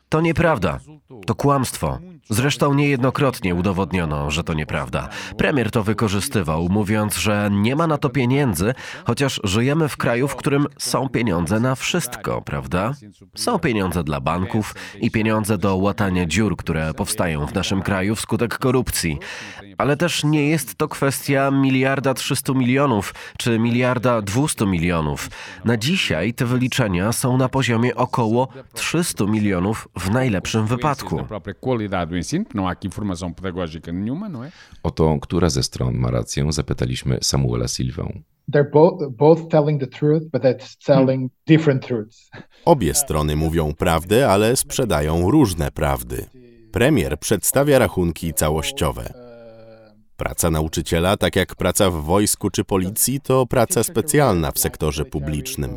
To 0.08 0.20
nieprawda. 0.20 0.78
To 1.26 1.34
kłamstwo. 1.34 1.98
Zresztą 2.30 2.74
niejednokrotnie 2.74 3.54
udowodniono, 3.54 4.30
że 4.30 4.44
to 4.44 4.54
nieprawda. 4.54 5.08
Premier 5.38 5.70
to 5.70 5.82
wykorzystywał, 5.82 6.68
mówiąc, 6.68 7.16
że 7.16 7.48
nie 7.52 7.76
ma 7.76 7.86
na 7.86 7.98
to 7.98 8.08
pieniędzy, 8.10 8.74
chociaż 9.04 9.40
żyjemy 9.44 9.88
w 9.88 9.96
kraju, 9.96 10.28
w 10.28 10.36
którym 10.36 10.66
są 10.78 11.08
pieniądze 11.08 11.60
na 11.60 11.74
wszystko, 11.74 12.42
prawda? 12.42 12.92
Są 13.34 13.58
pieniądze 13.58 14.04
dla 14.04 14.20
banków 14.20 14.74
i 15.00 15.10
pieniądze 15.10 15.58
do 15.58 15.76
łatania 15.76 16.26
dziur, 16.26 16.56
które 16.56 16.94
powstają 16.94 17.46
w 17.46 17.54
naszym 17.54 17.82
kraju 17.82 18.14
wskutek 18.14 18.58
korupcji. 18.58 19.18
Ale 19.78 19.96
też 19.96 20.24
nie 20.24 20.48
jest 20.48 20.74
to 20.74 20.88
kwestia 20.88 21.50
miliarda 21.50 22.14
300 22.14 22.52
milionów 22.52 23.14
czy 23.38 23.58
miliarda 23.58 24.22
200 24.22 24.66
milionów. 24.66 25.30
Na 25.64 25.76
dzisiaj 25.76 26.34
te 26.34 26.44
wyliczenia 26.46 27.12
są 27.12 27.36
na 27.36 27.48
poziomie 27.48 27.94
około 27.94 28.48
300 28.74 29.24
milionów 29.24 29.88
w 29.96 30.10
najlepszym 30.10 30.66
wypadku. 30.66 31.16
Não 34.28 34.44
é? 34.44 34.50
O 34.82 34.90
to, 34.90 35.18
która 35.20 35.50
ze 35.50 35.62
stron 35.62 35.94
ma 35.94 36.10
rację, 36.10 36.52
zapytaliśmy 36.52 37.18
Samuela 37.22 37.68
Silwę. 37.68 38.12
Obie 42.64 42.94
strony 42.94 43.36
mówią 43.36 43.74
prawdę, 43.74 44.28
ale 44.28 44.56
sprzedają 44.56 45.30
różne 45.30 45.70
prawdy. 45.70 46.26
Premier 46.72 47.18
przedstawia 47.18 47.78
rachunki 47.78 48.34
całościowe. 48.34 49.25
Praca 50.16 50.50
nauczyciela, 50.50 51.16
tak 51.16 51.36
jak 51.36 51.54
praca 51.54 51.90
w 51.90 51.94
wojsku 51.94 52.50
czy 52.50 52.64
policji, 52.64 53.20
to 53.20 53.46
praca 53.46 53.82
specjalna 53.84 54.52
w 54.52 54.58
sektorze 54.58 55.04
publicznym. 55.04 55.76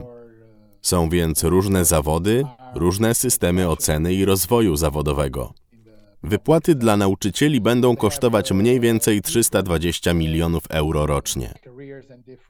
Są 0.82 1.10
więc 1.10 1.44
różne 1.44 1.86
zawody, 1.86 2.44
różne 2.76 3.16
systemy 3.16 3.70
oceny 3.70 4.14
i 4.14 4.26
rozwoju 4.26 4.76
zawodowego. 4.76 5.54
Wypłaty 6.24 6.76
dla 6.76 6.98
nauczycieli 6.98 7.62
będą 7.62 7.96
kosztować 7.96 8.52
mniej 8.52 8.80
więcej 8.80 9.22
320 9.22 10.14
milionów 10.14 10.64
euro 10.70 11.06
rocznie. 11.06 11.54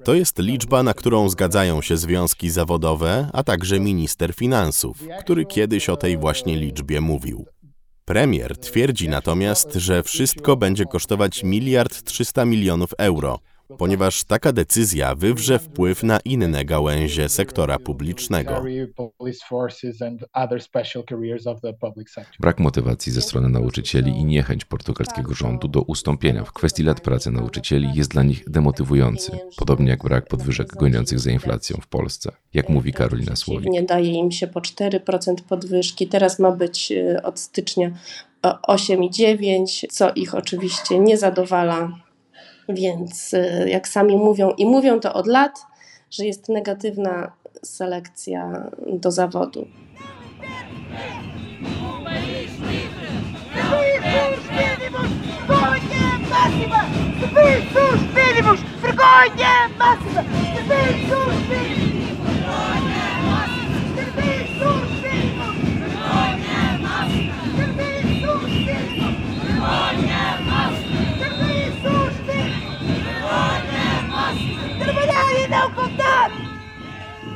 To 0.03 0.13
jest 0.13 0.39
liczba, 0.39 0.83
na 0.83 0.93
którą 0.93 1.29
zgadzają 1.29 1.81
się 1.81 1.97
związki 1.97 2.49
zawodowe, 2.49 3.29
a 3.33 3.43
także 3.43 3.79
minister 3.79 4.33
finansów, 4.33 4.97
który 5.19 5.45
kiedyś 5.45 5.89
o 5.89 5.97
tej 5.97 6.17
właśnie 6.17 6.55
liczbie 6.55 7.01
mówił. 7.01 7.45
Premier 8.09 8.57
twierdzi 8.57 9.09
natomiast, 9.09 9.73
że 9.73 10.03
wszystko 10.03 10.55
będzie 10.55 10.85
kosztować 10.85 11.43
miliard 11.43 12.03
300 12.03 12.45
milionów 12.45 12.89
euro, 12.97 13.39
ponieważ 13.77 14.23
taka 14.23 14.51
decyzja 14.51 15.15
wywrze 15.15 15.59
wpływ 15.59 16.03
na 16.03 16.19
inne 16.25 16.65
gałęzie 16.65 17.29
sektora 17.29 17.79
publicznego. 17.79 18.63
Brak 22.39 22.59
motywacji 22.59 23.11
ze 23.11 23.21
strony 23.21 23.49
nauczycieli 23.49 24.11
i 24.11 24.25
niechęć 24.25 24.65
portugalskiego 24.65 25.33
rządu 25.33 25.67
do 25.67 25.81
ustąpienia 25.81 26.43
w 26.43 26.53
kwestii 26.53 26.83
lat 26.83 27.01
pracy 27.01 27.31
nauczycieli 27.31 27.89
jest 27.93 28.11
dla 28.11 28.23
nich 28.23 28.49
demotywujący, 28.49 29.31
podobnie 29.57 29.89
jak 29.89 30.03
brak 30.03 30.27
podwyżek 30.27 30.67
goniących 30.67 31.19
za 31.19 31.31
inflacją 31.31 31.77
w 31.81 31.87
Polsce, 31.87 32.31
jak 32.53 32.69
mówi 32.69 32.93
Karolina 32.93 33.35
Słowik. 33.35 33.69
Nie 33.69 33.83
daje 33.83 34.11
im 34.11 34.31
się 34.31 34.47
po 34.47 34.59
4% 34.59 35.35
podwyżki. 35.49 36.07
Teraz 36.07 36.39
ma 36.39 36.51
być 36.51 36.91
y, 36.91 37.21
od 37.23 37.39
stycznia 37.39 37.91
8,9, 38.43 39.85
co 39.91 40.13
ich 40.13 40.35
oczywiście 40.35 40.99
nie 40.99 41.17
zadowala. 41.17 42.08
Więc 42.69 43.33
y, 43.33 43.65
jak 43.69 43.87
sami 43.87 44.17
mówią, 44.17 44.51
i 44.57 44.65
mówią 44.65 44.99
to 44.99 45.13
od 45.13 45.27
lat, 45.27 45.65
że 46.11 46.25
jest 46.25 46.49
negatywna 46.49 47.31
selekcja 47.63 48.69
do 48.87 49.11
zawodu. 49.11 49.67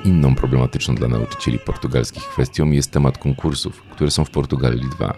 Inną 0.05 0.35
problematyczną 0.35 0.95
dla 0.95 1.07
nauczycieli 1.07 1.59
portugalskich 1.59 2.23
kwestią 2.23 2.71
jest 2.71 2.91
temat 2.91 3.17
konkursów, 3.17 3.81
które 3.81 4.11
są 4.11 4.25
w 4.25 4.29
Portugalii 4.29 4.89
2. 4.89 5.13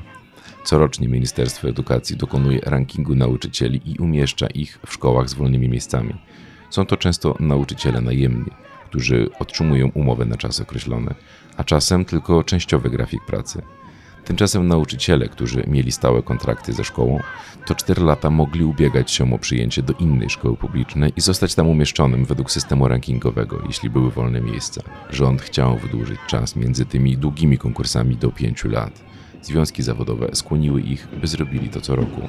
Corocznie 0.63 1.07
Ministerstwo 1.07 1.69
Edukacji 1.69 2.17
dokonuje 2.17 2.59
rankingu 2.59 3.15
nauczycieli 3.15 3.81
i 3.85 3.97
umieszcza 3.97 4.47
ich 4.47 4.79
w 4.87 4.93
szkołach 4.93 5.29
z 5.29 5.33
wolnymi 5.33 5.69
miejscami. 5.69 6.13
Są 6.69 6.85
to 6.85 6.97
często 6.97 7.35
nauczyciele 7.39 8.01
najemni, 8.01 8.51
którzy 8.85 9.29
otrzymują 9.39 9.89
umowę 9.93 10.25
na 10.25 10.37
czas 10.37 10.61
określony, 10.61 11.15
a 11.57 11.63
czasem 11.63 12.05
tylko 12.05 12.43
częściowy 12.43 12.89
grafik 12.89 13.25
pracy. 13.25 13.61
Tymczasem 14.25 14.67
nauczyciele, 14.67 15.29
którzy 15.29 15.63
mieli 15.67 15.91
stałe 15.91 16.23
kontrakty 16.23 16.73
ze 16.73 16.83
szkołą, 16.83 17.19
to 17.65 17.75
4 17.75 18.03
lata 18.03 18.29
mogli 18.29 18.63
ubiegać 18.63 19.11
się 19.11 19.33
o 19.33 19.37
przyjęcie 19.37 19.83
do 19.83 19.93
innej 19.93 20.29
szkoły 20.29 20.57
publicznej 20.57 21.13
i 21.15 21.21
zostać 21.21 21.55
tam 21.55 21.67
umieszczonym 21.69 22.25
według 22.25 22.51
systemu 22.51 22.87
rankingowego, 22.87 23.61
jeśli 23.67 23.89
były 23.89 24.11
wolne 24.11 24.41
miejsca. 24.41 24.81
Rząd 25.09 25.41
chciał 25.41 25.77
wydłużyć 25.77 26.19
czas 26.27 26.55
między 26.55 26.85
tymi 26.85 27.17
długimi 27.17 27.57
konkursami 27.57 28.15
do 28.15 28.31
5 28.31 28.63
lat. 28.65 29.01
Związki 29.41 29.83
zawodowe 29.83 30.29
skłoniły 30.33 30.81
ich, 30.81 31.07
by 31.21 31.27
zrobili 31.27 31.69
to 31.69 31.81
co 31.81 31.95
roku. 31.95 32.21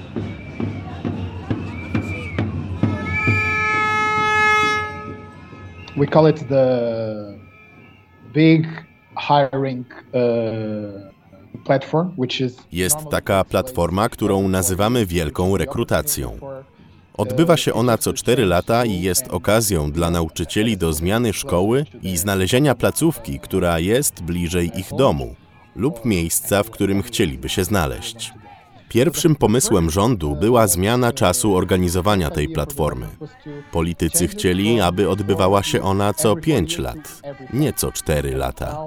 We 5.96 6.06
call 6.06 6.30
it 6.30 6.48
the 6.48 7.38
big 8.32 8.66
hiring 9.16 9.86
uh, 10.12 11.15
Jest 12.72 12.96
taka 13.10 13.44
platforma, 13.44 14.08
którą 14.08 14.48
nazywamy 14.48 15.06
wielką 15.06 15.56
rekrutacją. 15.56 16.38
Odbywa 17.16 17.56
się 17.56 17.72
ona 17.72 17.98
co 17.98 18.12
4 18.12 18.44
lata 18.44 18.84
i 18.84 19.00
jest 19.00 19.28
okazją 19.28 19.92
dla 19.92 20.10
nauczycieli 20.10 20.76
do 20.76 20.92
zmiany 20.92 21.32
szkoły 21.32 21.84
i 22.02 22.16
znalezienia 22.16 22.75
placówki, 22.75 23.40
która 23.40 23.78
jest 23.78 24.22
bliżej 24.22 24.70
ich 24.78 24.88
domu 24.98 25.34
lub 25.76 26.04
miejsca, 26.04 26.62
w 26.62 26.70
którym 26.70 27.02
chcieliby 27.02 27.48
się 27.48 27.64
znaleźć. 27.64 28.32
Pierwszym 28.88 29.36
pomysłem 29.36 29.90
rządu 29.90 30.36
była 30.36 30.66
zmiana 30.66 31.12
czasu 31.12 31.56
organizowania 31.56 32.30
tej 32.30 32.48
platformy. 32.48 33.06
Politycy 33.72 34.28
chcieli, 34.28 34.80
aby 34.80 35.10
odbywała 35.10 35.62
się 35.62 35.82
ona 35.82 36.14
co 36.14 36.36
5 36.36 36.78
lat, 36.78 37.22
nie 37.52 37.72
co 37.72 37.92
4 37.92 38.36
lata. 38.36 38.78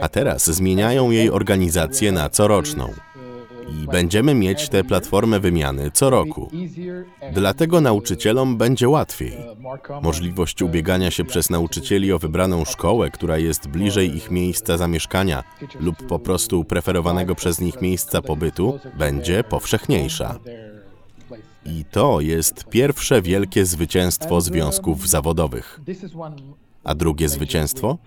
A 0.00 0.08
teraz 0.08 0.50
zmieniają 0.50 1.10
jej 1.10 1.30
organizację 1.30 2.12
na 2.12 2.28
coroczną. 2.28 2.92
I 3.68 3.86
będziemy 3.86 4.34
mieć 4.34 4.68
tę 4.68 4.84
platformę 4.84 5.40
wymiany 5.40 5.90
co 5.90 6.10
roku. 6.10 6.50
Dlatego 7.32 7.80
nauczycielom 7.80 8.56
będzie 8.56 8.88
łatwiej. 8.88 9.32
Możliwość 10.02 10.62
ubiegania 10.62 11.10
się 11.10 11.24
przez 11.24 11.50
nauczycieli 11.50 12.12
o 12.12 12.18
wybraną 12.18 12.64
szkołę, 12.64 13.10
która 13.10 13.38
jest 13.38 13.68
bliżej 13.68 14.16
ich 14.16 14.30
miejsca 14.30 14.76
zamieszkania 14.76 15.44
lub 15.80 16.06
po 16.06 16.18
prostu 16.18 16.64
preferowanego 16.64 17.34
przez 17.34 17.60
nich 17.60 17.82
miejsca 17.82 18.22
pobytu, 18.22 18.78
będzie 18.98 19.44
powszechniejsza. 19.44 20.38
I 21.66 21.84
to 21.84 22.20
jest 22.20 22.64
pierwsze 22.64 23.22
wielkie 23.22 23.66
zwycięstwo 23.66 24.40
związków 24.40 25.08
zawodowych. 25.08 25.80
A 26.88 26.94
drugie 26.94 27.28
zwycięstwo? 27.28 27.98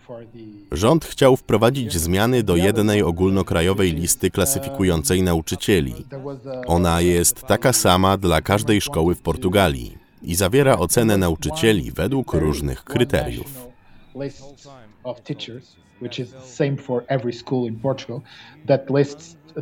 Rząd 0.72 1.06
chciał 1.06 1.38
wprowadzić 1.38 1.94
zmiany 1.94 2.44
do 2.44 2.56
jednej 2.56 3.04
ogólnokrajowej 3.04 3.94
listy 3.94 4.32
klasyfikującej 4.32 5.24
nauczycieli. 5.24 5.94
Ona 6.68 7.02
jest 7.02 7.42
taka 7.42 7.74
sama 7.74 8.18
dla 8.18 8.42
każdej 8.42 8.82
szkoły 8.82 9.16
w 9.16 9.22
Portugalii 9.22 9.98
i 10.22 10.36
zawiera 10.36 10.78
ocenę 10.78 11.18
nauczycieli 11.18 11.92
według 11.92 12.34
różnych 12.34 12.84
kryteriów. 12.84 13.68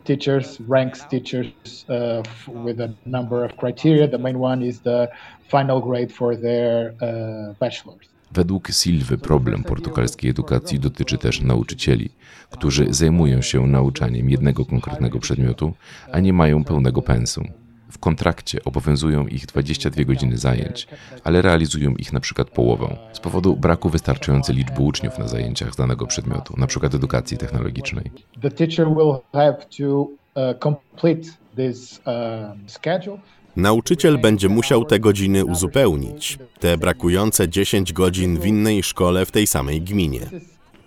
teachers, 0.03 0.59
ranks 0.69 1.07
teachers 1.09 1.85
uh, 1.89 2.23
with 2.65 2.79
a 2.79 2.89
number 3.05 3.43
of 3.45 3.51
criteria. 3.55 4.07
The 4.07 4.17
main 4.17 4.37
one 4.41 4.67
is 4.67 4.79
the 4.81 5.07
final 5.51 5.81
grade 5.81 6.11
for 6.11 6.35
their 6.35 6.93
uh, 7.01 7.55
bachelor's. 7.59 8.08
Według 8.31 8.67
Silwy 8.71 9.17
problem 9.17 9.63
portugalskiej 9.63 10.29
edukacji 10.29 10.79
dotyczy 10.79 11.17
też 11.17 11.41
nauczycieli, 11.41 12.09
którzy 12.49 12.93
zajmują 12.93 13.41
się 13.41 13.67
nauczaniem 13.67 14.29
jednego 14.29 14.65
konkretnego 14.65 15.19
przedmiotu, 15.19 15.73
a 16.11 16.19
nie 16.19 16.33
mają 16.33 16.63
pełnego 16.63 17.01
pensum. 17.01 17.47
W 17.91 17.97
kontrakcie 17.97 18.63
obowiązują 18.63 19.27
ich 19.27 19.45
22 19.45 20.03
godziny 20.03 20.37
zajęć, 20.37 20.87
ale 21.23 21.41
realizują 21.41 21.91
ich 21.95 22.13
na 22.13 22.19
przykład 22.19 22.49
połowę 22.49 22.97
z 23.13 23.19
powodu 23.19 23.55
braku 23.55 23.89
wystarczającej 23.89 24.55
liczby 24.55 24.81
uczniów 24.81 25.19
na 25.19 25.27
zajęciach 25.27 25.73
z 25.73 25.75
danego 25.75 26.07
przedmiotu, 26.07 26.53
na 26.57 26.67
przykład 26.67 26.95
edukacji 26.95 27.37
technologicznej. 27.37 28.11
The 28.41 28.51
teacher 28.51 28.87
will 28.87 29.15
have 29.33 29.57
to 29.77 30.01
uh, 30.01 30.59
complete 30.59 31.29
this 31.55 31.99
uh, 31.99 32.71
schedule 32.71 33.17
Nauczyciel 33.59 34.17
będzie 34.17 34.49
musiał 34.49 34.85
te 34.85 34.99
godziny 34.99 35.45
uzupełnić, 35.45 36.37
te 36.59 36.77
brakujące 36.77 37.49
10 37.49 37.93
godzin 37.93 38.39
w 38.39 38.45
innej 38.45 38.83
szkole 38.83 39.25
w 39.25 39.31
tej 39.31 39.47
samej 39.47 39.81
gminie. 39.81 40.29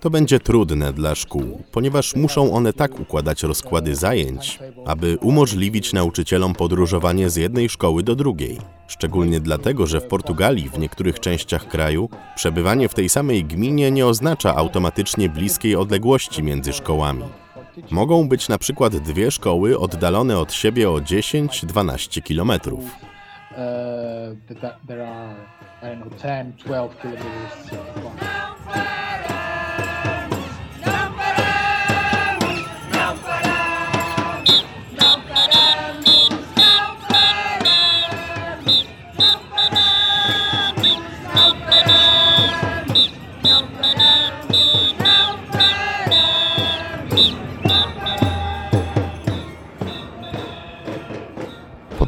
To 0.00 0.11
będzie 0.11 0.40
trudne 0.40 0.92
dla 0.92 1.14
szkół, 1.14 1.62
ponieważ 1.72 2.16
muszą 2.16 2.52
one 2.52 2.72
tak 2.72 3.00
układać 3.00 3.42
rozkłady 3.42 3.94
zajęć, 3.94 4.58
aby 4.87 5.18
umożliwić 5.20 5.92
nauczycielom 5.92 6.54
podróżowanie 6.54 7.30
z 7.30 7.37
jednej 7.37 7.68
szkoły 7.68 8.02
do 8.02 8.14
drugiej. 8.14 8.58
Szczególnie 8.87 9.40
dlatego, 9.40 9.87
że 9.87 10.00
w 10.00 10.06
Portugalii, 10.06 10.68
w 10.68 10.78
niektórych 10.78 11.20
częściach 11.20 11.68
kraju, 11.68 12.08
przebywanie 12.37 12.88
w 12.88 12.94
tej 12.94 13.08
samej 13.08 13.44
gminie 13.44 13.90
nie 13.90 14.06
oznacza 14.06 14.56
automatycznie 14.56 15.28
bliskiej 15.28 15.76
odległości 15.76 16.42
między 16.42 16.72
szkołami. 16.72 17.24
Mogą 17.90 18.28
być 18.28 18.48
na 18.48 18.58
przykład 18.58 18.96
dwie 18.96 19.30
szkoły 19.30 19.78
oddalone 19.78 20.38
od 20.38 20.52
siebie 20.52 20.90
o 20.90 20.94
10-12 20.94 22.22
kilometrów. 22.22 22.80
Uh, 22.80 22.88
there 24.87 25.08
are, 25.08 25.35
I 25.82 25.87
don't 25.87 26.02
know, 26.02 26.22
10, 26.22 26.64
12 26.64 26.96
kilometers 27.02 27.70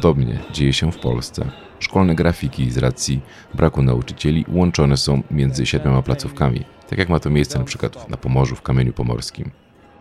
Podobnie 0.05 0.39
dzieje 0.51 0.73
się 0.73 0.91
w 0.91 0.97
Polsce. 0.97 1.45
Szkolne 1.79 2.15
grafiki 2.15 2.71
z 2.71 2.77
racji 2.77 3.21
braku 3.53 3.81
nauczycieli 3.81 4.45
łączone 4.53 4.97
są 4.97 5.21
między 5.31 5.65
siedmioma 5.65 6.01
placówkami, 6.01 6.65
tak 6.89 6.99
jak 6.99 7.09
ma 7.09 7.19
to 7.19 7.29
miejsce 7.29 7.59
na 7.59 7.65
przykład 7.65 8.09
na 8.09 8.17
Pomorzu, 8.17 8.55
w 8.55 8.61
Kamieniu 8.61 8.93
Pomorskim. 8.93 9.51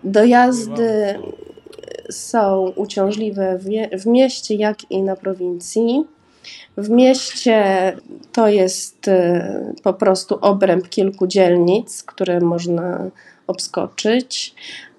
Dojazdy 0.04 1.18
są 2.10 2.72
uciążliwe 2.76 3.58
w 3.92 4.06
mieście, 4.06 4.54
jak 4.54 4.90
i 4.90 5.02
na 5.02 5.16
prowincji. 5.16 6.04
W 6.76 6.90
mieście 6.90 7.62
to 8.32 8.48
jest 8.48 9.08
y, 9.08 9.42
po 9.82 9.94
prostu 9.94 10.38
obręb 10.40 10.88
kilku 10.88 11.26
dzielnic, 11.26 12.02
które 12.02 12.40
można 12.40 13.10
obskoczyć, 13.46 14.54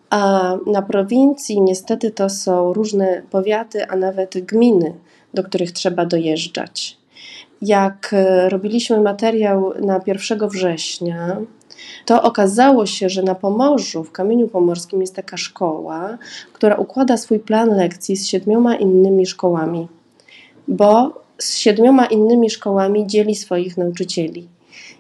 a 0.10 0.54
na 0.66 0.82
prowincji 0.82 1.62
niestety 1.62 2.12
to 2.12 2.30
są 2.30 2.74
różne 2.74 3.22
powiaty, 3.32 3.88
a 3.88 3.96
nawet 3.96 4.46
gminy, 4.46 4.94
do 5.34 5.44
których 5.44 5.72
trzeba 5.72 6.06
dojeżdżać. 6.06 6.98
Jak 7.62 8.10
e, 8.14 8.50
robiliśmy 8.50 9.02
materiał 9.02 9.74
na 9.82 10.02
1 10.06 10.50
września, 10.50 11.38
to 12.06 12.24
okazało 12.24 12.86
się, 12.86 13.10
że 13.10 13.24
na 13.24 13.36
Pomorzu, 13.36 14.04
w 14.04 14.12
Kamieniu 14.12 14.48
Pomorskim 14.48 15.02
jest 15.02 15.16
taka 15.16 15.38
szkoła, 15.38 16.18
która 16.54 16.76
układa 16.76 17.18
swój 17.18 17.40
plan 17.40 17.70
lekcji 17.70 18.16
z 18.16 18.28
siedmioma 18.28 18.76
innymi 18.76 19.26
szkołami, 19.26 19.88
bo 20.68 21.22
z 21.38 21.58
siedmioma 21.58 22.06
innymi 22.06 22.50
szkołami 22.50 23.08
dzieli 23.08 23.36
swoich 23.36 23.78
nauczycieli. 23.78 24.48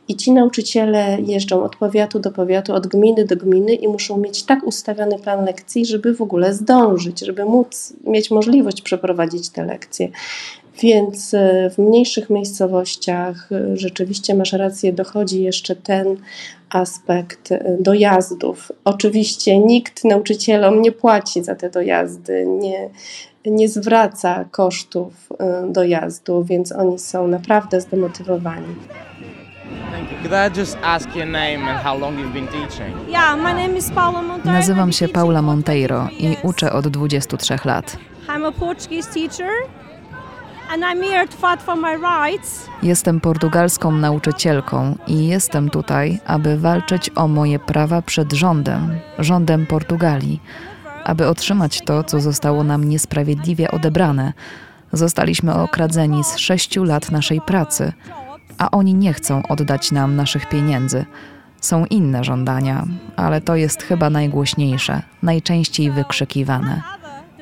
I 0.07 0.15
ci 0.15 0.31
nauczyciele 0.31 1.17
jeżdżą 1.21 1.63
od 1.63 1.75
powiatu 1.75 2.19
do 2.19 2.31
powiatu, 2.31 2.73
od 2.73 2.87
gminy 2.87 3.25
do 3.25 3.35
gminy 3.35 3.73
i 3.73 3.87
muszą 3.87 4.17
mieć 4.17 4.43
tak 4.43 4.63
ustawiony 4.63 5.19
plan 5.19 5.45
lekcji, 5.45 5.85
żeby 5.85 6.13
w 6.13 6.21
ogóle 6.21 6.53
zdążyć, 6.53 7.19
żeby 7.19 7.45
móc 7.45 7.93
mieć 8.03 8.31
możliwość 8.31 8.81
przeprowadzić 8.81 9.49
te 9.49 9.65
lekcje. 9.65 10.09
Więc 10.81 11.33
e, 11.33 11.69
w 11.69 11.77
mniejszych 11.77 12.29
miejscowościach 12.29 13.51
e, 13.51 13.77
rzeczywiście 13.77 14.35
masz 14.35 14.53
rację, 14.53 14.93
dochodzi 14.93 15.43
jeszcze 15.43 15.75
ten 15.75 16.17
aspekt 16.69 17.51
e, 17.51 17.77
dojazdów. 17.79 18.71
Oczywiście 18.85 19.59
nikt 19.59 20.03
nauczycielom 20.03 20.81
nie 20.81 20.91
płaci 20.91 21.43
za 21.43 21.55
te 21.55 21.69
dojazdy, 21.69 22.45
nie, 22.45 22.89
nie 23.45 23.69
zwraca 23.69 24.45
kosztów 24.51 25.29
dojazdu, 25.69 26.43
więc 26.43 26.71
oni 26.71 26.99
są 26.99 27.27
naprawdę 27.27 27.81
zdemotywowani. 27.81 28.75
Nazywam 34.45 34.91
się 34.91 35.07
Paula 35.07 35.41
Monteiro 35.41 36.07
i 36.19 36.37
uczę 36.43 36.73
od 36.73 36.87
23 36.87 37.57
lat. 37.65 37.97
I'm 38.27 38.47
a 38.47 38.51
Portuguese 38.51 39.13
teacher 39.13 39.51
and 40.73 40.83
I'm 40.83 41.03
here 41.11 41.27
to 41.27 41.37
fight 41.37 41.61
for 41.65 41.75
my 41.75 41.97
rights. 41.97 42.69
Jestem 42.83 43.19
portugalską 43.19 43.91
nauczycielką 43.91 44.95
i 45.07 45.27
jestem 45.27 45.69
tutaj, 45.69 46.19
aby 46.25 46.57
walczyć 46.57 47.11
o 47.15 47.27
moje 47.27 47.59
prawa 47.59 48.01
przed 48.01 48.33
rządem, 48.33 48.99
rządem 49.19 49.65
Portugalii, 49.65 50.41
aby 51.03 51.27
otrzymać 51.27 51.81
to, 51.81 52.03
co 52.03 52.19
zostało 52.19 52.63
nam 52.63 52.83
niesprawiedliwie 52.83 53.71
odebrane. 53.71 54.33
Zostaliśmy 54.93 55.53
okradzeni 55.53 56.23
z 56.23 56.37
sześciu 56.37 56.83
lat 56.83 57.11
naszej 57.11 57.41
pracy, 57.41 57.93
a 58.57 58.71
oni 58.71 58.93
nie 58.93 59.13
chcą 59.13 59.41
oddać 59.49 59.91
nam 59.91 60.15
naszych 60.15 60.49
pieniędzy. 60.49 61.05
Są 61.61 61.85
inne 61.85 62.23
żądania, 62.23 62.85
ale 63.15 63.41
to 63.41 63.55
jest 63.55 63.83
chyba 63.83 64.09
najgłośniejsze, 64.09 65.01
najczęściej 65.23 65.91
wykrzykiwane. 65.91 66.81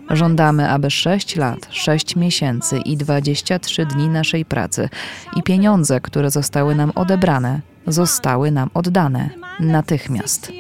Żądamy, 0.10 0.70
aby 0.70 0.92
6 0.92 1.36
lat, 1.36 1.68
6 1.70 2.16
miesięcy 2.16 2.78
i 2.78 2.98
23 2.98 3.86
dni 3.86 4.10
naszej 4.10 4.46
pracy 4.46 4.90
i 5.36 5.44
pieniądze, 5.44 6.02
które 6.02 6.32
zostały 6.32 6.76
nam 6.76 6.92
odebrane, 6.96 7.62
zostały 7.88 8.52
nam 8.52 8.70
oddane 8.74 9.30
natychmiast. 9.60 10.52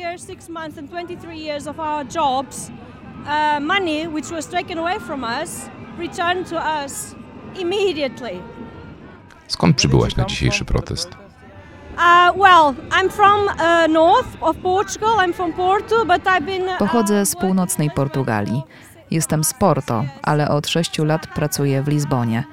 Skąd 9.53 9.75
przybyłaś 9.75 10.15
na 10.15 10.25
dzisiejszy 10.25 10.65
protest? 10.65 11.09
Pochodzę 16.79 17.25
z 17.25 17.35
północnej 17.35 17.91
Portugalii. 17.91 18.61
Jestem 19.11 19.43
z 19.43 19.53
Porto, 19.53 20.05
ale 20.23 20.49
od 20.49 20.67
sześciu 20.67 21.05
lat 21.05 21.27
pracuję 21.27 21.83
w 21.83 21.87
Lizbonie. 21.87 22.43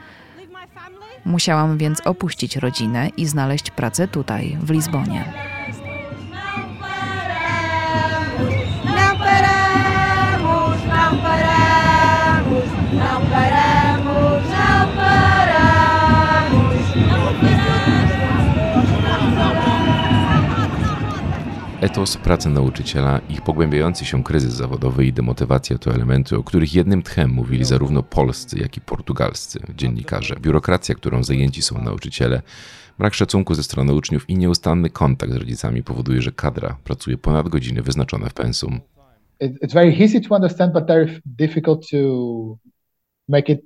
Musiałam 1.25 1.79
więc 1.79 2.07
opuścić 2.07 2.57
rodzinę 2.57 3.09
i 3.17 3.27
znaleźć 3.27 3.71
pracę 3.71 4.09
tutaj, 4.09 4.59
w 4.63 4.71
Lizbonie. 4.71 5.50
Etos, 21.81 22.17
praca 22.17 22.51
nauczyciela, 22.51 23.21
ich 23.29 23.43
pogłębiający 23.43 24.05
się 24.05 24.25
kryzys 24.25 24.53
zawodowy 24.53 25.07
i 25.07 25.13
demotywacja 25.13 25.79
to 25.79 25.95
elementy, 25.95 26.37
o 26.37 26.45
których 26.45 26.75
jednym 26.75 27.03
tchem 27.03 27.31
mówili 27.31 27.65
zarówno 27.65 28.03
polscy, 28.03 28.59
jak 28.59 28.77
i 28.77 28.81
portugalscy 28.81 29.61
dziennikarze. 29.77 30.37
Biurokracja, 30.41 30.95
którą 30.95 31.23
zajęci 31.23 31.63
są 31.63 31.83
nauczyciele, 31.83 32.43
brak 32.99 33.15
szacunku 33.15 33.55
ze 33.55 33.63
strony 33.63 33.95
uczniów 33.95 34.31
i 34.31 34.37
nieustanny 34.37 34.91
kontakt 34.91 35.33
z 35.33 35.37
rodzicami 35.37 35.83
powoduje, 35.83 36.23
że 36.23 36.33
kadra 36.33 36.77
pracuje 36.85 37.19
ponad 37.19 37.49
godziny 37.49 37.83
wyznaczone 37.83 38.31
w 38.31 38.35
pensum. 38.35 38.81
It's 39.43 39.73
very 39.73 39.97
easy 40.01 40.21
to 40.21 40.35
understand, 40.35 40.73
but 40.73 40.87
very 40.87 41.21
difficult 41.25 41.91
to 41.91 41.97
make 43.29 43.49
it 43.49 43.61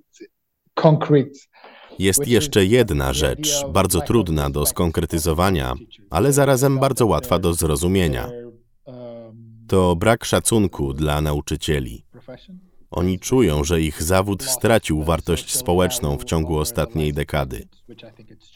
concrete. 0.74 1.38
Jest 1.98 2.28
jeszcze 2.28 2.64
jedna 2.64 3.12
rzecz, 3.12 3.64
bardzo 3.72 4.00
trudna 4.00 4.50
do 4.50 4.66
skonkretyzowania, 4.66 5.74
ale 6.10 6.32
zarazem 6.32 6.78
bardzo 6.78 7.06
łatwa 7.06 7.38
do 7.38 7.54
zrozumienia. 7.54 8.30
To 9.68 9.96
brak 9.96 10.24
szacunku 10.24 10.92
dla 10.92 11.20
nauczycieli. 11.20 12.04
Oni 12.90 13.18
czują, 13.18 13.64
że 13.64 13.80
ich 13.80 14.02
zawód 14.02 14.42
stracił 14.42 15.02
wartość 15.02 15.56
społeczną 15.56 16.18
w 16.18 16.24
ciągu 16.24 16.58
ostatniej 16.58 17.12
dekady. 17.12 17.68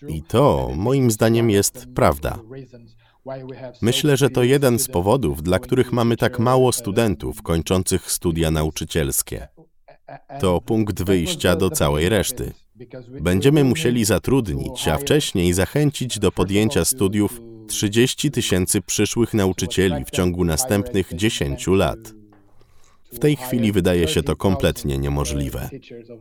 I 0.09 0.23
to, 0.23 0.71
moim 0.77 1.11
zdaniem, 1.11 1.51
jest 1.51 1.87
prawda. 1.95 2.39
Myślę, 3.83 4.17
że 4.17 4.31
to 4.31 4.43
jeden 4.43 4.79
z 4.79 4.89
powodów, 4.89 5.43
dla 5.43 5.59
których 5.59 5.93
mamy 5.93 6.17
tak 6.17 6.39
mało 6.39 6.73
studentów 6.73 7.43
kończących 7.43 8.13
studia 8.13 8.51
nauczycielskie. 8.51 9.49
To 10.41 10.61
punkt 10.61 11.03
wyjścia 11.03 11.57
do 11.57 11.71
całej 11.71 12.09
reszty. 12.09 12.53
Będziemy 13.21 13.65
musieli 13.65 14.05
zatrudnić, 14.05 14.89
a 14.89 14.99
wcześniej 14.99 15.53
zachęcić 15.53 16.19
do 16.19 16.33
podjęcia 16.33 16.85
studiów 16.85 17.41
30 17.69 18.31
tysięcy 18.31 18.81
przyszłych 18.81 19.35
nauczycieli 19.35 20.05
w 20.05 20.11
ciągu 20.11 20.45
następnych 20.45 21.15
10 21.15 21.67
lat. 21.67 21.99
W 23.13 23.19
tej 23.19 23.37
chwili 23.37 23.73
wydaje 23.73 24.09
się 24.09 24.23
to 24.23 24.37
kompletnie 24.37 24.99
niemożliwe. 24.99 25.69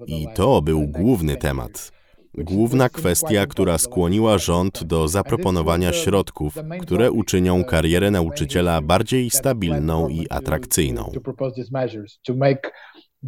I 0.08 0.28
to 0.36 0.62
był 0.62 0.88
główny 0.88 1.36
temat. 1.36 1.92
Główna 2.34 2.90
kwestia, 2.90 3.46
która 3.46 3.78
skłoniła 3.78 4.38
rząd 4.38 4.84
do 4.84 5.08
zaproponowania 5.08 5.94
środków, 5.94 6.56
które 6.82 7.12
uczynią 7.12 7.64
karierę 7.64 8.12
nauczyciela 8.12 8.82
bardziej 8.82 9.30
stabilną 9.30 10.10
i 10.10 10.30
atrakcyjną. 10.30 11.12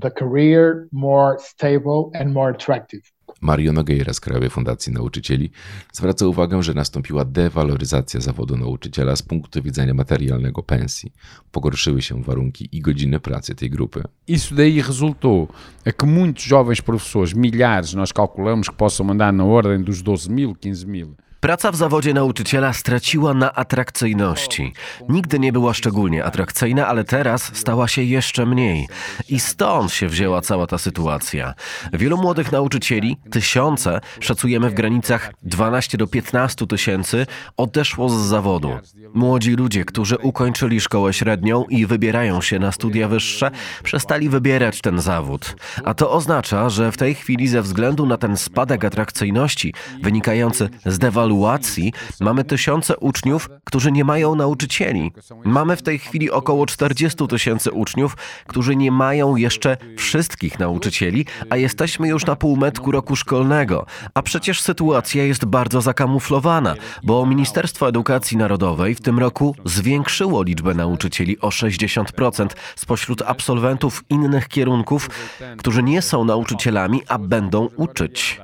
The 0.01 0.11
career 0.11 0.87
more 0.91 1.37
stable 1.39 2.11
and 2.13 2.33
more 2.33 2.51
attractive. 2.51 3.01
Mario 3.41 3.73
Nogueira 3.73 4.13
z 4.13 4.19
Krajowej 4.19 4.49
Fundacji 4.49 4.93
Nauczycieli 4.93 5.51
zwraca 5.93 6.27
uwagę, 6.27 6.63
że 6.63 6.73
nastąpiła 6.73 7.25
dewaloryzacja 7.25 8.19
zawodu 8.19 8.57
nauczyciela 8.57 9.15
z 9.15 9.21
punktu 9.21 9.63
widzenia 9.63 9.93
materialnego 9.93 10.63
pensji. 10.63 11.13
Pogorszyły 11.51 12.01
się 12.01 12.23
warunki 12.23 12.69
i 12.71 12.81
godziny 12.81 13.19
pracy 13.19 13.55
tej 13.55 13.69
grupy. 13.69 14.03
Isso 14.27 14.55
daí 14.55 14.81
resultou 14.81 15.47
a 15.85 15.91
que 15.91 16.05
muitos 16.05 16.43
jovens 16.43 16.81
professores, 16.81 17.33
milhares, 17.33 17.93
nós 17.93 18.11
calculamos 18.11 18.69
que 18.69 18.75
possam 18.75 19.09
andar 19.11 19.33
na 19.33 19.43
ordem 19.43 19.83
dos 19.83 20.01
12 20.01 20.29
mil, 20.29 20.55
15 20.55 20.85
mil, 20.85 21.15
Praca 21.39 21.71
w 21.71 21.75
zawodzie 21.75 22.13
nauczyciela 22.13 22.73
straciła 22.73 23.33
na 23.33 23.53
atrakcyjności. 23.53 24.73
Nigdy 25.09 25.39
nie 25.39 25.51
była 25.51 25.73
szczególnie 25.73 26.25
atrakcyjna, 26.25 26.87
ale 26.87 27.03
teraz 27.03 27.51
stała 27.53 27.87
się 27.87 28.03
jeszcze 28.03 28.45
mniej. 28.45 28.87
I 29.29 29.39
stąd 29.39 29.91
się 29.91 30.07
wzięła 30.07 30.41
cała 30.41 30.67
ta 30.67 30.77
sytuacja. 30.77 31.53
Wielu 31.93 32.17
młodych 32.17 32.51
nauczycieli, 32.51 33.17
tysiące, 33.31 34.01
szacujemy 34.19 34.69
w 34.69 34.73
granicach 34.73 35.31
12 35.43 35.97
do 35.97 36.07
15 36.07 36.67
tysięcy, 36.67 37.25
odeszło 37.57 38.09
z 38.09 38.13
zawodu. 38.13 38.71
Młodzi 39.13 39.51
ludzie, 39.51 39.85
którzy 39.85 40.17
ukończyli 40.17 40.81
szkołę 40.81 41.13
średnią 41.13 41.65
i 41.69 41.85
wybierają 41.85 42.41
się 42.41 42.59
na 42.59 42.71
studia 42.71 43.07
wyższe, 43.07 43.51
przestali 43.83 44.29
wybierać 44.29 44.81
ten 44.81 44.99
zawód. 44.99 45.55
A 45.83 45.93
to 45.93 46.11
oznacza, 46.11 46.69
że 46.69 46.91
w 46.91 46.97
tej 46.97 47.15
chwili 47.15 47.47
ze 47.47 47.61
względu 47.61 48.05
na 48.05 48.17
ten 48.17 48.37
spadek 48.37 48.85
atrakcyjności 48.85 49.73
wynikający 50.01 50.69
z 50.85 50.99
dewaluacji, 50.99 51.28
ewaluacji 51.29 51.93
mamy 52.19 52.43
tysiące 52.43 52.97
uczniów, 52.97 53.49
którzy 53.63 53.91
nie 53.91 54.03
mają 54.03 54.35
nauczycieli. 54.35 55.11
Mamy 55.45 55.75
w 55.75 55.81
tej 55.81 55.99
chwili 55.99 56.31
około 56.31 56.65
40 56.65 57.27
tysięcy 57.27 57.71
uczniów, 57.71 58.17
którzy 58.47 58.75
nie 58.75 58.91
mają 58.91 59.35
jeszcze 59.35 59.77
wszystkich 59.97 60.59
nauczycieli, 60.59 61.25
a 61.49 61.57
jesteśmy 61.57 62.07
już 62.07 62.25
na 62.25 62.35
półmetku 62.35 62.91
roku 62.91 63.15
szkolnego. 63.15 63.85
A 64.13 64.21
przecież 64.21 64.61
sytuacja 64.61 65.23
jest 65.23 65.45
bardzo 65.45 65.81
zakamuflowana, 65.81 66.75
bo 67.03 67.25
Ministerstwo 67.25 67.87
Edukacji 67.87 68.37
Narodowej 68.37 68.95
w 68.95 69.01
tym 69.01 69.19
roku 69.19 69.55
zwiększyło 69.65 70.43
liczbę 70.43 70.73
nauczycieli 70.73 71.39
o 71.39 71.49
60% 71.49 72.47
spośród 72.75 73.21
absolwentów 73.21 74.03
innych 74.09 74.47
kierunków, 74.47 75.09
którzy 75.57 75.83
nie 75.83 76.01
są 76.01 76.23
nauczycielami, 76.23 77.01
a 77.07 77.17
będą 77.17 77.69
uczyć. 77.75 78.41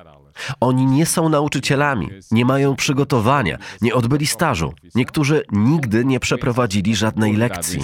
Oni 0.59 0.85
nie 0.85 1.05
są 1.05 1.29
nauczycielami, 1.29 2.09
nie 2.31 2.45
mają 2.45 2.75
przygotowania, 2.75 3.57
nie 3.81 3.93
odbyli 3.95 4.27
stażu. 4.27 4.73
Niektórzy 4.95 5.43
nigdy 5.51 6.05
nie 6.05 6.19
przeprowadzili 6.19 6.95
żadnej 6.95 7.35
lekcji. 7.35 7.81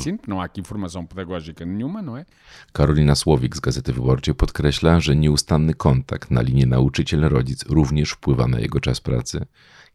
Karolina 2.74 3.16
Słowik 3.16 3.56
z 3.56 3.60
Gazety 3.60 3.94
Wyborczej 3.94 4.36
podkreśla, 4.36 5.00
że 5.00 5.16
nieustanny 5.16 5.74
kontakt 5.74 6.32
na 6.32 6.42
linii 6.42 6.68
nauczyciel-rodzic 6.68 7.66
również 7.70 8.12
wpływa 8.12 8.48
na 8.48 8.60
jego 8.60 8.80
czas 8.80 9.02
pracy. 9.02 9.46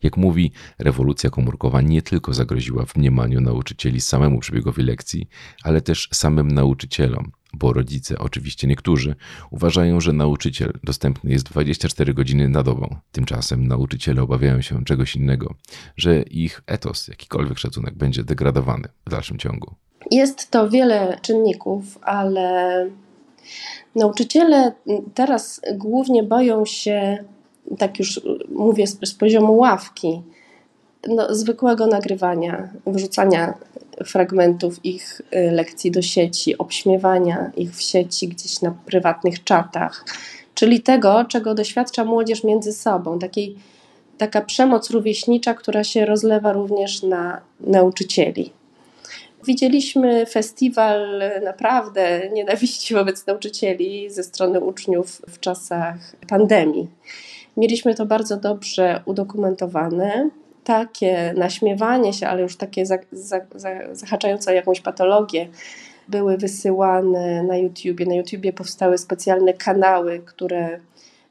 Jak 0.02 0.16
mówi, 0.16 0.52
rewolucja 0.78 1.30
komórkowa 1.30 1.80
nie 1.80 2.02
tylko 2.02 2.34
zagroziła 2.34 2.84
w 2.86 2.96
mniemaniu 2.96 3.40
nauczycieli 3.40 4.00
samemu 4.00 4.38
przebiegowi 4.38 4.82
lekcji, 4.82 5.28
ale 5.62 5.80
też 5.80 6.08
samym 6.12 6.48
nauczycielom, 6.48 7.32
bo 7.56 7.72
rodzice, 7.72 8.18
oczywiście 8.18 8.66
niektórzy, 8.66 9.14
uważają, 9.50 10.00
że 10.00 10.12
nauczyciel 10.12 10.72
dostępny 10.84 11.30
jest 11.30 11.44
24 11.44 12.14
godziny 12.14 12.48
na 12.48 12.62
dobę. 12.62 12.88
Tymczasem 13.12 13.68
nauczyciele 13.68 14.22
obawiają 14.22 14.60
się 14.60 14.84
czegoś 14.84 15.16
innego, 15.16 15.54
że 15.96 16.22
ich 16.22 16.62
etos, 16.66 17.08
jakikolwiek 17.08 17.58
szacunek 17.58 17.94
będzie 17.94 18.24
degradowany 18.24 18.88
w 19.06 19.10
dalszym 19.10 19.38
ciągu. 19.38 19.74
Jest 20.10 20.50
to 20.50 20.70
wiele 20.70 21.18
czynników, 21.22 21.98
ale 22.02 22.86
nauczyciele 23.94 24.72
teraz 25.14 25.60
głównie 25.74 26.22
boją 26.22 26.64
się, 26.64 27.24
tak 27.78 27.98
już 27.98 28.20
mówię 28.48 28.86
z, 28.86 28.98
z 29.08 29.14
poziomu 29.14 29.56
ławki, 29.56 30.22
no, 31.08 31.34
zwykłego 31.34 31.86
nagrywania, 31.86 32.68
wrzucania 32.86 33.54
fragmentów 34.04 34.84
ich 34.84 35.22
y, 35.34 35.50
lekcji 35.50 35.90
do 35.90 36.02
sieci, 36.02 36.58
obśmiewania 36.58 37.50
ich 37.56 37.76
w 37.76 37.82
sieci 37.82 38.28
gdzieś 38.28 38.60
na 38.62 38.70
prywatnych 38.86 39.44
czatach, 39.44 40.04
czyli 40.54 40.82
tego, 40.82 41.24
czego 41.28 41.54
doświadcza 41.54 42.04
młodzież 42.04 42.44
między 42.44 42.72
sobą, 42.72 43.18
takiej, 43.18 43.56
taka 44.18 44.40
przemoc 44.40 44.90
rówieśnicza, 44.90 45.54
która 45.54 45.84
się 45.84 46.06
rozlewa 46.06 46.52
również 46.52 47.02
na 47.02 47.40
nauczycieli. 47.60 48.52
Widzieliśmy 49.46 50.26
festiwal 50.26 51.22
naprawdę 51.44 52.30
nienawiści 52.32 52.94
wobec 52.94 53.26
nauczycieli 53.26 54.10
ze 54.10 54.22
strony 54.22 54.60
uczniów 54.60 55.22
w 55.28 55.40
czasach 55.40 55.96
pandemii. 56.28 56.88
Mieliśmy 57.56 57.94
to 57.94 58.06
bardzo 58.06 58.36
dobrze 58.36 59.02
udokumentowane 59.04 60.30
takie 60.66 61.34
naśmiewanie 61.36 62.12
się, 62.12 62.28
ale 62.28 62.42
już 62.42 62.56
takie 62.56 62.86
za, 62.86 62.98
za, 63.12 63.40
za, 63.54 63.70
zahaczające 63.92 64.54
jakąś 64.54 64.80
patologię, 64.80 65.48
były 66.08 66.36
wysyłane 66.36 67.42
na 67.42 67.56
YouTubie. 67.56 68.06
Na 68.06 68.14
YouTubie 68.14 68.52
powstały 68.52 68.98
specjalne 68.98 69.54
kanały, 69.54 70.22
które 70.24 70.80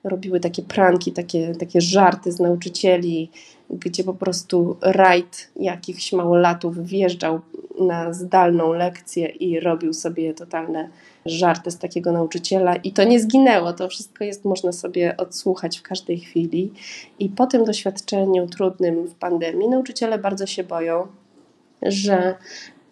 robiły 0.04 0.40
takie 0.40 0.62
pranki, 0.62 1.12
takie, 1.12 1.56
takie 1.56 1.82
żarty 1.82 2.32
z 2.32 2.40
nauczycieli, 2.40 3.32
gdzie 3.70 4.04
po 4.04 4.14
prostu 4.14 4.78
rajd 4.82 5.52
jakichś 5.56 6.14
małolatów 6.14 6.88
wjeżdżał 6.88 7.40
na 7.80 8.14
zdalną 8.14 8.74
lekcję 8.74 9.28
i 9.28 9.60
robił 9.60 9.94
sobie 9.94 10.34
totalne 10.34 10.90
żarty 11.26 11.72
z 11.72 11.78
takiego 11.78 12.12
nauczyciela. 12.12 12.76
I 12.76 12.92
to 12.92 13.04
nie 13.04 13.20
zginęło, 13.20 13.74
to 13.74 13.88
wszystko 13.88 14.24
jest, 14.24 14.46
można 14.46 14.72
sobie 14.72 15.18
odsłuchać 15.18 15.80
w 15.80 15.82
każdej 15.82 16.20
chwili. 16.20 16.72
I 17.20 17.30
po 17.30 17.48
tym 17.48 17.64
doświadczeniu 17.64 18.48
trudnym 18.48 19.08
w 19.08 19.16
pandemii 19.16 19.70
nauczyciele 19.70 20.18
bardzo 20.18 20.46
się 20.46 20.64
boją, 20.64 21.08
że 21.82 22.36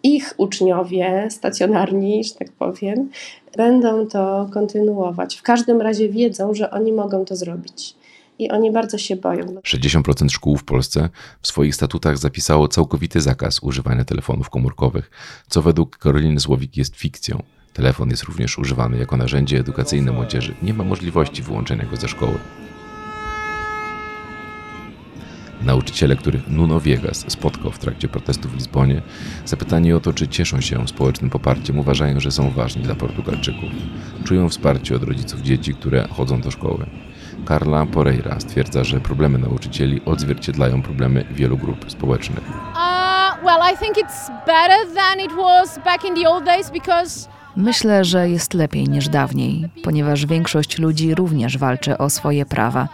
ich 0.02 0.34
uczniowie 0.36 1.28
stacjonarni, 1.30 2.24
że 2.24 2.34
tak 2.34 2.52
powiem, 2.52 3.10
będą 3.56 4.06
to 4.06 4.48
kontynuować. 4.52 5.36
W 5.36 5.42
każdym 5.42 5.80
razie 5.80 6.08
wiedzą, 6.08 6.54
że 6.54 6.70
oni 6.70 6.92
mogą 6.92 7.24
to 7.24 7.36
zrobić. 7.36 7.94
I 8.38 8.50
oni 8.50 8.72
bardzo 8.72 8.98
się 8.98 9.16
boją. 9.16 9.46
60% 9.46 10.28
szkół 10.30 10.56
w 10.56 10.64
Polsce 10.64 11.08
w 11.40 11.46
swoich 11.46 11.74
statutach 11.74 12.18
zapisało 12.18 12.68
całkowity 12.68 13.20
zakaz 13.20 13.62
używania 13.62 14.04
telefonów 14.04 14.50
komórkowych, 14.50 15.10
co 15.48 15.62
według 15.62 15.98
Karoliny 15.98 16.40
Słowik 16.40 16.76
jest 16.76 16.96
fikcją. 16.96 17.42
Telefon 17.74 18.10
jest 18.10 18.22
również 18.22 18.58
używany 18.58 18.98
jako 18.98 19.16
narzędzie 19.16 19.58
edukacyjne 19.58 20.12
młodzieży. 20.12 20.54
Nie 20.62 20.74
ma 20.74 20.84
możliwości 20.84 21.42
wyłączenia 21.42 21.84
go 21.84 21.96
ze 21.96 22.08
szkoły. 22.08 22.38
Nauczyciele, 25.62 26.16
których 26.16 26.48
Nuno 26.48 26.80
Viegas 26.80 27.24
spotkał 27.28 27.70
w 27.70 27.78
trakcie 27.78 28.08
protestu 28.08 28.48
w 28.48 28.54
Lizbonie, 28.54 29.02
zapytani 29.44 29.92
o 29.92 30.00
to, 30.00 30.12
czy 30.12 30.28
cieszą 30.28 30.60
się 30.60 30.88
społecznym 30.88 31.30
poparciem, 31.30 31.78
uważają, 31.78 32.20
że 32.20 32.30
są 32.30 32.50
ważni 32.50 32.82
dla 32.82 32.94
Portugalczyków. 32.94 33.70
Czują 34.24 34.48
wsparcie 34.48 34.96
od 34.96 35.02
rodziców 35.02 35.40
dzieci, 35.40 35.74
które 35.74 36.08
chodzą 36.08 36.40
do 36.40 36.50
szkoły. 36.50 36.86
Carla 37.48 37.86
Poreira 37.86 38.40
stwierdza, 38.40 38.84
że 38.84 39.00
problemy 39.00 39.38
nauczycieli 39.38 40.00
odzwierciedlają 40.04 40.82
problemy 40.82 41.24
wielu 41.30 41.56
grup 41.56 41.90
społecznych. 41.90 42.44
Uh, 42.48 43.44
well, 43.44 43.74
I 43.74 43.76
think 43.76 43.96
it's 43.96 44.30
better 44.46 44.94
than 44.94 45.20
it 45.20 45.32
was 45.36 45.78
back 45.84 46.04
in 46.04 46.14
the 46.14 46.28
old 46.28 46.44
days 46.44 46.70
because 46.70 47.34
Myślę, 47.56 48.04
że 48.04 48.30
jest 48.30 48.54
lepiej 48.54 48.88
niż 48.88 49.08
dawniej, 49.08 49.68
ponieważ 49.82 50.26
większość 50.26 50.78
ludzi 50.78 51.14
również 51.14 51.58
walczy 51.58 51.98
o 51.98 52.10
swoje 52.10 52.46
prawa. 52.46 52.88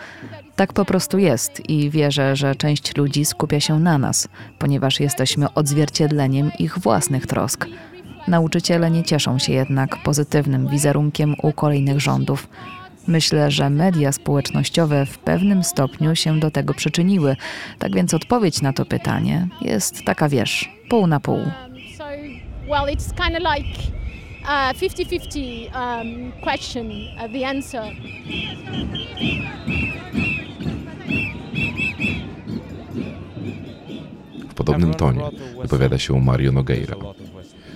Tak 0.56 0.72
po 0.72 0.84
prostu 0.84 1.18
jest 1.18 1.70
i 1.70 1.90
wierzę, 1.90 2.36
że 2.36 2.54
część 2.54 2.96
ludzi 2.96 3.24
skupia 3.24 3.60
się 3.60 3.80
na 3.80 3.98
nas, 3.98 4.28
ponieważ 4.58 5.00
jesteśmy 5.00 5.54
odzwierciedleniem 5.54 6.50
ich 6.58 6.78
własnych 6.78 7.26
trosk. 7.26 7.66
Nauczyciele 8.28 8.90
nie 8.90 9.04
cieszą 9.04 9.38
się 9.38 9.52
jednak 9.52 10.02
pozytywnym 10.02 10.68
wizerunkiem 10.68 11.34
u 11.42 11.52
kolejnych 11.52 12.00
rządów. 12.00 12.48
Myślę, 13.06 13.50
że 13.50 13.70
media 13.70 14.12
społecznościowe 14.12 15.06
w 15.06 15.18
pewnym 15.18 15.64
stopniu 15.64 16.16
się 16.16 16.40
do 16.40 16.50
tego 16.50 16.74
przyczyniły. 16.74 17.36
Tak 17.78 17.94
więc 17.94 18.14
odpowiedź 18.14 18.62
na 18.62 18.72
to 18.72 18.84
pytanie 18.84 19.48
jest 19.60 20.04
taka, 20.04 20.28
wiesz, 20.28 20.72
pół 20.88 21.06
na 21.06 21.20
pół. 21.20 21.40
so 21.96 22.04
well, 22.68 22.86
it's 22.86 23.12
kind 23.12 23.36
of 23.36 23.42
like 23.56 23.99
a 24.44 24.74
50-50 24.74 25.70
um, 25.74 26.32
question. 26.42 26.90
Uh, 26.90 27.32
the 27.32 27.46
answer. 27.46 27.82
W 34.48 34.54
podobnym 34.54 34.94
tonie 34.94 35.22
wypowiada 35.62 35.98
się 35.98 36.20
Mario 36.20 36.52
Nogueira. 36.52 36.96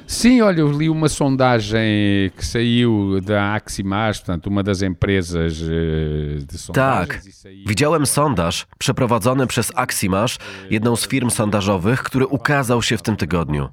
Sim, 0.06 0.42
olha, 0.42 0.60
eu 0.60 0.70
li 0.70 0.90
uma 0.90 1.08
sondagem 1.08 2.30
que 2.36 2.44
saiu 2.44 3.20
da 3.22 3.54
Aximage, 3.54 4.18
portanto, 4.18 4.48
uma 4.48 4.62
das 4.62 4.82
empresas 4.82 5.62
eh, 5.62 6.44
de 6.44 6.58
sondagens. 6.58 7.42
Tak, 7.42 7.66
widziałem 7.66 8.06
sondaż 8.06 8.66
przeprowadzony 8.78 9.46
przez 9.46 9.72
Aximash, 9.74 10.38
jedną 10.70 10.96
z 10.96 11.08
firm 11.08 11.30
sondażowych, 11.30 12.02
który 12.02 12.26
ukazał 12.26 12.82
się 12.82 12.96
w 12.96 13.02
tym 13.02 13.16
tygodniu. 13.16 13.68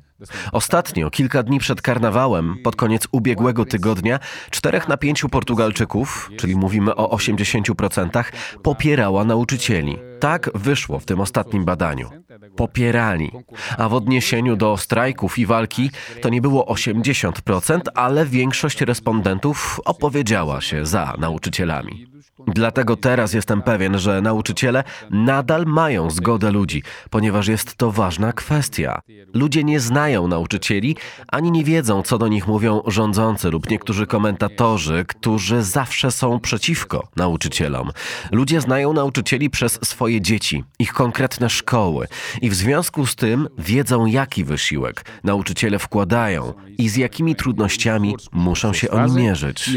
Ostatnio, 0.52 1.10
kilka 1.10 1.44
dni 1.44 1.60
przed 1.60 1.82
karnawałem, 1.82 2.56
pod 2.64 2.76
koniec 2.76 3.08
ubiegłego 3.12 3.66
tygodnia, 3.66 4.20
czterech 4.50 4.88
na 4.88 4.98
pięciu 4.98 5.30
Portugalczyków, 5.30 6.30
czyli 6.38 6.56
mówimy 6.56 6.96
o 6.96 7.16
80%, 7.18 8.24
popierała 8.64 9.24
nauczycieli. 9.24 9.98
Tak 10.20 10.50
wyszło 10.56 11.00
w 11.00 11.06
tym 11.06 11.20
ostatnim 11.20 11.66
badaniu. 11.66 12.10
Popierali. 12.56 13.32
A 13.78 13.90
w 13.90 13.94
odniesieniu 13.94 14.56
do 14.56 14.78
strajków 14.78 15.40
i 15.40 15.46
walki 15.46 15.92
to 16.22 16.30
nie 16.30 16.42
było 16.42 16.66
80%, 16.74 17.80
ale 17.96 18.26
większość 18.26 18.82
respondentów 18.82 19.80
opowiedziała 19.86 20.62
się 20.62 20.86
za 20.86 21.14
nauczycielami. 21.20 22.11
Dlatego 22.48 22.96
teraz 22.96 23.34
jestem 23.34 23.62
pewien, 23.62 24.00
że 24.00 24.22
nauczyciele 24.22 24.84
nadal 25.12 25.66
mają 25.66 26.10
zgodę 26.10 26.52
ludzi, 26.52 26.84
ponieważ 27.10 27.48
jest 27.48 27.76
to 27.76 27.92
ważna 27.92 28.34
kwestia. 28.34 29.02
Ludzie 29.34 29.64
nie 29.64 29.80
znają 29.80 30.28
nauczycieli, 30.28 30.96
ani 31.28 31.52
nie 31.52 31.64
wiedzą, 31.64 32.02
co 32.04 32.18
do 32.18 32.28
nich 32.28 32.48
mówią 32.48 32.82
rządzący 32.88 33.50
lub 33.50 33.70
niektórzy 33.70 34.08
komentatorzy, 34.08 35.06
którzy 35.08 35.64
zawsze 35.64 36.12
są 36.12 36.40
przeciwko 36.40 37.08
nauczycielom. 37.16 37.90
Ludzie 38.32 38.62
znają 38.62 38.94
nauczycieli 38.94 39.50
przez 39.50 39.80
swoje 39.84 40.22
dzieci, 40.22 40.64
ich 40.80 40.94
konkretne 40.94 41.50
szkoły 41.50 42.08
i 42.42 42.50
w 42.50 42.56
związku 42.56 43.06
z 43.06 43.16
tym 43.16 43.48
wiedzą, 43.58 44.06
jaki 44.06 44.44
wysiłek 44.44 45.06
nauczyciele 45.24 45.80
wkładają 45.80 46.54
i 46.78 46.90
z 46.90 46.96
jakimi 46.96 47.36
trudnościami 47.36 48.16
muszą 48.32 48.74
się 48.74 48.92
oni 48.92 49.16
mierzyć. 49.16 49.70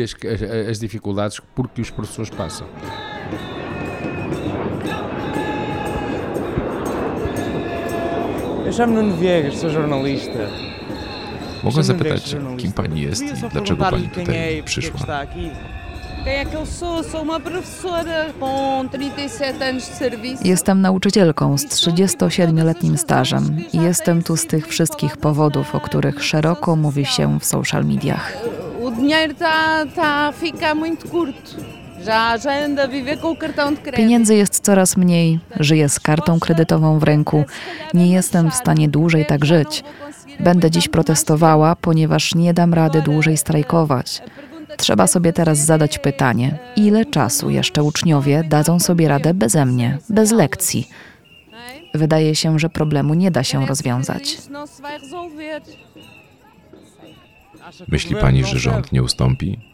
Jornalista. 9.75 10.39
Mogę 11.65 11.83
zapytać, 11.83 12.37
kim 12.57 12.73
pani 12.73 13.01
jest 13.01 13.23
i 13.23 13.49
dlaczego 13.53 13.85
pani 13.85 14.09
perguntar-lhe 14.09 14.09
quem 14.09 14.25
é 14.25 14.27
tutaj 14.27 14.63
przyszła? 14.63 15.01
está 15.01 15.19
aqui. 15.19 15.51
Quem 16.25 16.35
é 16.35 16.45
que 16.47 16.57
eu 16.57 16.67
sou? 16.67 17.03
Sou 17.03 17.23
uma 17.23 17.41
professora 17.41 18.33
com 18.41 18.89
37 18.89 19.63
anos 19.63 19.89
de 19.89 19.95
serviço. 19.97 20.45
Jestem 20.45 20.81
nauczycielką 20.81 21.59
z 21.59 21.65
37-letnim 21.67 22.97
stażem 22.97 23.57
i 23.73 23.79
jestem 23.79 24.23
tu 24.23 24.37
z 24.37 24.47
tych 24.47 24.69
wszystkich 24.69 25.17
powodów, 25.17 25.75
o 25.75 25.81
których 25.81 26.25
szeroko 26.25 26.77
mówi 26.77 27.07
się 27.07 27.41
w 27.41 27.45
social 27.45 27.85
mediach. 27.85 28.33
O 28.85 28.91
dinheiro 28.91 29.33
está 29.33 29.87
tá 29.97 30.29
a 30.29 30.33
ficar 30.33 30.77
muito 30.77 31.09
curto. 31.09 31.84
Pieniędzy 33.97 34.35
jest 34.35 34.61
coraz 34.61 34.97
mniej, 34.97 35.41
żyję 35.61 35.89
z 35.89 36.01
kartą 36.01 36.41
kredytową 36.41 36.99
w 36.99 37.03
ręku. 37.03 37.45
Nie 37.95 38.13
jestem 38.13 38.51
w 38.51 38.55
stanie 38.55 38.89
dłużej 38.89 39.27
tak 39.27 39.45
żyć. 39.45 39.85
Będę 40.41 40.71
dziś 40.71 40.89
protestowała, 40.89 41.77
ponieważ 41.77 42.35
nie 42.35 42.55
dam 42.55 42.75
rady 42.75 43.03
dłużej 43.03 43.37
strajkować. 43.37 44.23
Trzeba 44.77 45.07
sobie 45.07 45.33
teraz 45.33 45.59
zadać 45.59 45.99
pytanie, 45.99 46.59
ile 46.77 47.07
czasu 47.07 47.51
jeszcze 47.51 47.83
uczniowie 47.83 48.45
dadzą 48.49 48.81
sobie 48.81 49.09
radę 49.09 49.35
beze 49.35 49.67
mnie, 49.67 49.99
bez 50.09 50.33
lekcji. 50.33 50.89
Wydaje 51.95 52.35
się, 52.35 52.59
że 52.59 52.69
problemu 52.69 53.15
nie 53.15 53.31
da 53.31 53.45
się 53.45 53.67
rozwiązać. 53.67 54.39
Myśli 57.89 58.17
pani, 58.17 58.45
że 58.45 58.59
rząd 58.59 58.93
nie 58.93 59.03
ustąpi? 59.03 59.74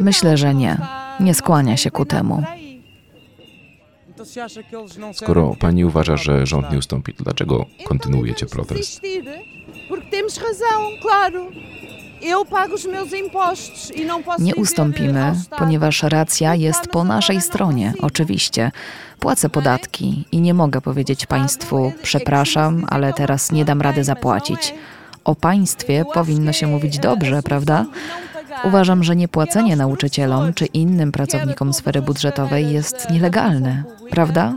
Myślę, 0.00 0.36
że 0.36 0.54
nie. 0.54 0.78
Nie 1.20 1.34
skłania 1.34 1.76
się 1.76 1.90
ku 1.90 2.04
temu. 2.04 2.42
Skoro 5.14 5.54
pani 5.60 5.84
uważa, 5.84 6.16
że 6.16 6.46
rząd 6.46 6.72
nie 6.72 6.78
ustąpi, 6.78 7.14
to 7.14 7.24
dlaczego 7.24 7.66
kontynuujecie 7.84 8.46
protest? 8.46 9.00
Nie 14.38 14.54
ustąpimy, 14.54 15.34
ponieważ 15.58 16.02
racja 16.02 16.54
jest 16.54 16.86
po 16.88 17.04
naszej 17.04 17.40
stronie, 17.40 17.92
oczywiście. 18.02 18.70
Płacę 19.20 19.48
podatki 19.48 20.24
i 20.32 20.40
nie 20.40 20.54
mogę 20.54 20.80
powiedzieć 20.80 21.26
państwu, 21.26 21.92
przepraszam, 22.02 22.86
ale 22.88 23.12
teraz 23.12 23.52
nie 23.52 23.64
dam 23.64 23.80
rady 23.80 24.04
zapłacić. 24.04 24.74
O 25.24 25.34
państwie 25.34 26.04
powinno 26.14 26.52
się 26.52 26.66
mówić 26.66 26.98
dobrze, 26.98 27.42
prawda? 27.42 27.86
Uważam, 28.64 29.04
że 29.04 29.16
niepłacenie 29.16 29.76
nauczycielom 29.76 30.54
czy 30.54 30.66
innym 30.66 31.12
pracownikom 31.12 31.72
sfery 31.72 32.02
budżetowej 32.02 32.72
jest 32.72 33.10
nielegalne, 33.10 33.84
prawda? 34.10 34.54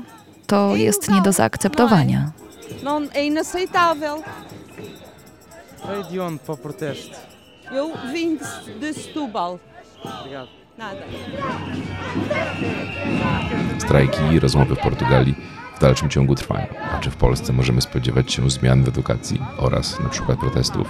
To 0.48 0.76
jest 0.76 1.12
nie 1.12 1.22
do 1.22 1.32
zaakceptowania. 1.32 2.32
Não, 2.84 3.02
é 3.14 3.24
inaceitável. 3.26 4.24
Veio 5.88 6.04
de 6.04 6.20
onde 6.20 6.40
para 6.40 6.54
o 6.54 6.58
protesto? 6.58 7.18
Eu 7.72 7.92
vim 8.14 8.38
de, 8.38 8.80
de 8.80 8.94
Setúbal. 8.94 9.60
Obrigado. 10.04 10.50
Nada. 10.78 11.02
Strajki 13.80 14.22
i 14.34 14.40
rozmowy 14.40 14.76
w 14.76 14.80
Portugalii 14.80 15.36
w 15.78 15.80
dalszym 15.82 16.10
ciągu 16.10 16.36
trwają. 16.36 16.68
A 16.92 17.00
czy 17.00 17.12
w 17.12 17.16
Polsce 17.16 17.54
możemy 17.54 17.82
spodziewać 17.82 18.34
się 18.34 18.50
zmian 18.50 18.84
w 18.84 18.88
edukacji 18.88 19.42
oraz 19.58 20.00
na 20.00 20.10
przykład 20.10 20.40
protestów? 20.40 20.88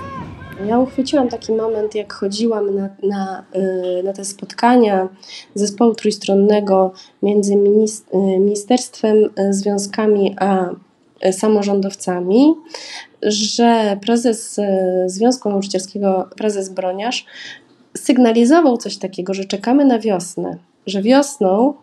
Ja 0.68 0.80
uchwyciłam 0.80 1.30
taki 1.30 1.52
moment, 1.52 1.96
jak 1.96 2.14
chodziłam 2.14 2.76
na, 2.76 2.90
na, 3.04 3.46
y, 4.00 4.04
na 4.04 4.14
te 4.14 4.26
spotkania 4.26 5.10
zespołu 5.56 5.96
trójstronnego 5.96 6.94
między 7.24 7.54
y, 7.54 7.58
ministerstwem, 8.40 9.18
y, 9.18 9.54
związkami 9.54 10.36
a 10.40 10.70
samorządowcami, 11.32 12.56
że 13.22 13.98
prezes 14.02 14.60
Związku 15.06 15.50
Nauczycielskiego, 15.50 16.30
prezes 16.38 16.70
Broniarz, 16.70 17.26
sygnalizował 17.98 18.78
coś 18.78 18.98
takiego, 18.98 19.34
że 19.34 19.46
czekamy 19.46 19.86
na 19.86 20.00
wiosnę, 20.00 20.58
że 20.88 21.02
wiosną 21.02 21.74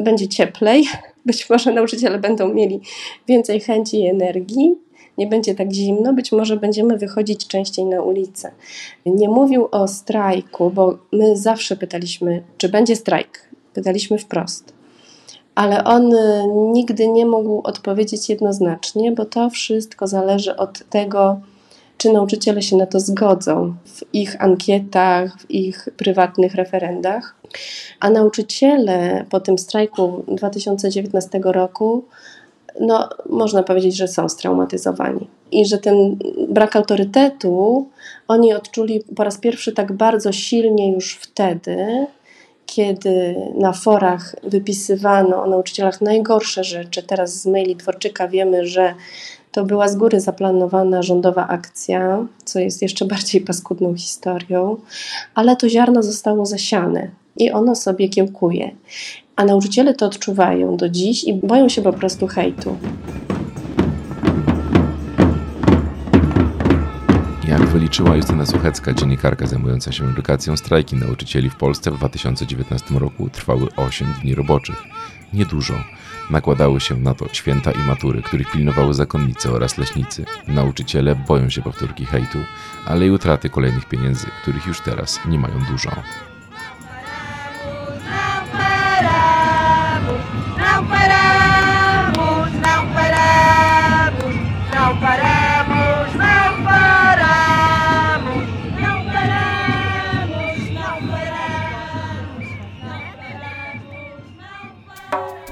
będzie 0.00 0.28
cieplej, 0.28 0.84
być 1.26 1.50
może 1.50 1.72
nauczyciele 1.72 2.18
będą 2.18 2.54
mieli 2.54 2.80
więcej 3.28 3.60
chęci 3.60 4.00
i 4.00 4.06
energii, 4.06 4.74
nie 5.18 5.26
będzie 5.26 5.54
tak 5.54 5.72
zimno, 5.72 6.12
być 6.12 6.32
może 6.32 6.56
będziemy 6.56 6.98
wychodzić 6.98 7.46
częściej 7.46 7.84
na 7.84 8.02
ulicę. 8.02 8.50
Nie 9.06 9.28
mówił 9.28 9.68
o 9.70 9.88
strajku, 9.88 10.70
bo 10.70 10.98
my 11.12 11.36
zawsze 11.36 11.76
pytaliśmy, 11.76 12.42
czy 12.58 12.68
będzie 12.68 12.96
strajk. 12.96 13.48
Pytaliśmy 13.72 14.18
wprost. 14.18 14.72
Ale 15.54 15.84
on 15.84 16.14
y, 16.14 16.42
nigdy 16.72 17.08
nie 17.08 17.26
mógł 17.26 17.60
odpowiedzieć 17.64 18.28
jednoznacznie, 18.28 19.12
bo 19.12 19.24
to 19.24 19.50
wszystko 19.50 20.06
zależy 20.06 20.56
od 20.56 20.88
tego, 20.90 21.40
czy 21.96 22.12
nauczyciele 22.12 22.62
się 22.62 22.76
na 22.76 22.86
to 22.86 23.00
zgodzą 23.00 23.74
w 23.84 24.14
ich 24.14 24.42
ankietach, 24.42 25.40
w 25.40 25.50
ich 25.50 25.88
prywatnych 25.96 26.54
referendach. 26.54 27.36
A 28.00 28.10
nauczyciele 28.10 29.24
po 29.30 29.40
tym 29.40 29.58
strajku 29.58 30.24
2019 30.28 31.40
roku 31.44 32.04
no, 32.80 33.08
można 33.28 33.62
powiedzieć, 33.62 33.96
że 33.96 34.08
są 34.08 34.28
straumatyzowani. 34.28 35.26
I 35.52 35.66
że 35.66 35.78
ten 35.78 36.16
brak 36.48 36.76
autorytetu 36.76 37.88
oni 38.28 38.54
odczuli 38.54 39.04
po 39.16 39.24
raz 39.24 39.38
pierwszy 39.38 39.72
tak 39.72 39.92
bardzo 39.92 40.32
silnie 40.32 40.92
już 40.92 41.14
wtedy, 41.14 42.06
kiedy 42.66 43.36
na 43.58 43.72
forach 43.72 44.36
wypisywano 44.42 45.42
o 45.42 45.46
nauczycielach 45.46 46.00
najgorsze 46.00 46.64
rzeczy. 46.64 47.02
Teraz 47.02 47.42
z 47.42 47.46
maili 47.46 47.76
Dworczyka 47.76 48.28
wiemy, 48.28 48.66
że 48.66 48.94
to 49.52 49.64
była 49.64 49.88
z 49.88 49.96
góry 49.96 50.20
zaplanowana 50.20 51.02
rządowa 51.02 51.48
akcja, 51.48 52.26
co 52.44 52.58
jest 52.58 52.82
jeszcze 52.82 53.04
bardziej 53.04 53.40
paskudną 53.40 53.94
historią, 53.94 54.76
ale 55.34 55.56
to 55.56 55.68
ziarno 55.68 56.02
zostało 56.02 56.46
zasiane 56.46 57.10
i 57.36 57.50
ono 57.50 57.74
sobie 57.74 58.08
kiełkuje. 58.08 58.70
A 59.36 59.44
nauczyciele 59.44 59.94
to 59.94 60.06
odczuwają 60.06 60.76
do 60.76 60.88
dziś 60.88 61.24
i 61.24 61.34
boją 61.34 61.68
się 61.68 61.82
po 61.82 61.92
prostu 61.92 62.26
hejtu. 62.26 62.76
Jak 67.48 67.66
wyliczyła 67.66 68.16
Justyna 68.16 68.46
Suchecka, 68.46 68.92
dziennikarka 68.92 69.46
zajmująca 69.46 69.92
się 69.92 70.04
edukacją, 70.04 70.56
strajki 70.56 70.96
nauczycieli 70.96 71.50
w 71.50 71.56
Polsce 71.56 71.90
w 71.90 71.98
2019 71.98 72.94
roku 72.94 73.30
trwały 73.30 73.68
8 73.76 74.08
dni 74.22 74.34
roboczych. 74.34 74.82
Niedużo. 75.32 75.74
Nakładały 76.30 76.80
się 76.80 76.96
na 76.96 77.14
to 77.14 77.28
święta 77.32 77.72
i 77.72 77.78
matury, 77.78 78.22
których 78.22 78.50
pilnowały 78.50 78.94
zakonnice 78.94 79.52
oraz 79.52 79.78
leśnicy. 79.78 80.24
Nauczyciele 80.48 81.16
boją 81.28 81.50
się 81.50 81.62
powtórki 81.62 82.04
hejtu, 82.04 82.38
ale 82.86 83.06
i 83.06 83.10
utraty 83.10 83.50
kolejnych 83.50 83.88
pieniędzy, 83.88 84.26
których 84.42 84.66
już 84.66 84.80
teraz 84.80 85.20
nie 85.28 85.38
mają 85.38 85.54
dużo. 85.70 85.90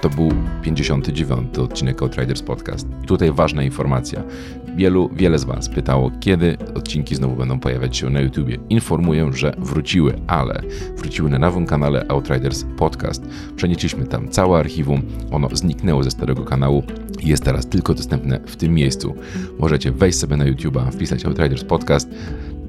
To 0.03 0.11
był 0.11 0.33
59. 0.62 1.59
odcinek 1.59 2.03
Outriders 2.03 2.43
Podcast. 2.43 2.88
I 3.05 3.07
tutaj 3.07 3.33
ważna 3.33 3.62
informacja. 3.62 4.23
Wielu, 4.77 5.11
wiele 5.12 5.38
z 5.38 5.45
Was 5.45 5.69
pytało, 5.69 6.11
kiedy 6.21 6.57
odcinki 6.75 7.15
znowu 7.15 7.37
będą 7.37 7.61
pojawiać 7.61 7.97
się 7.97 8.11
na 8.11 8.21
YouTubie. 8.21 8.59
Informuję, 8.69 9.31
że 9.33 9.55
wróciły, 9.59 10.15
ale 10.27 10.62
wróciły 10.97 11.31
na 11.31 11.38
nowym 11.38 11.67
kanale 11.67 12.07
Outriders 12.09 12.65
Podcast. 12.77 13.25
Przenieśliśmy 13.57 14.07
tam 14.07 14.29
całe 14.29 14.59
archiwum, 14.59 15.03
ono 15.31 15.49
zniknęło 15.53 16.03
ze 16.03 16.11
starego 16.11 16.45
kanału 16.45 16.83
i 17.21 17.29
jest 17.29 17.45
teraz 17.45 17.67
tylko 17.67 17.95
dostępne 17.95 18.41
w 18.47 18.57
tym 18.57 18.75
miejscu. 18.75 19.15
Możecie 19.59 19.93
wejść 19.93 20.19
sobie 20.19 20.37
na 20.37 20.45
YouTube'a, 20.45 20.93
wpisać 20.93 21.25
Outriders 21.27 21.65
Podcast, 21.65 22.09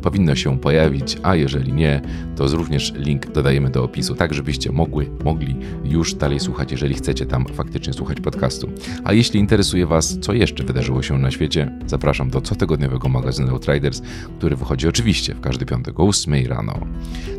powinno 0.04 0.36
się 0.36 0.60
pojawić, 0.60 1.18
a 1.24 1.36
jeżeli 1.36 1.74
nie, 1.74 2.02
to 2.36 2.48
również 2.48 2.94
link 2.96 3.32
dodajemy 3.32 3.70
do 3.70 3.84
opisu, 3.84 4.16
tak 4.16 4.34
żebyście 4.34 4.72
mogły, 4.72 5.10
mogli 5.24 5.56
już 5.84 6.14
dalej 6.14 6.40
słuchać, 6.40 6.72
jeżeli 6.72 6.96
chcecie 6.96 7.26
tam 7.26 7.46
faktycznie 7.46 7.94
słuchać 7.94 8.22
podcastu. 8.22 8.70
A 9.04 9.14
jeśli 9.14 9.40
interesuje 9.40 9.86
Was, 9.86 10.20
co 10.20 10.34
jeszcze 10.34 10.64
wydarzyło 10.64 11.02
się 11.02 11.18
na 11.18 11.32
świecie, 11.32 11.72
zapraszam 11.88 12.30
do 12.30 12.42
cotygodniowego 12.42 13.10
magazynu 13.10 13.52
Outriders, 13.52 14.02
który 14.38 14.56
wychodzi 14.56 14.88
oczywiście 14.88 15.36
w 15.36 15.42
każdy 15.42 15.66
piątek 15.66 16.00
o 16.00 16.08
8 16.08 16.34
rano. 16.48 16.80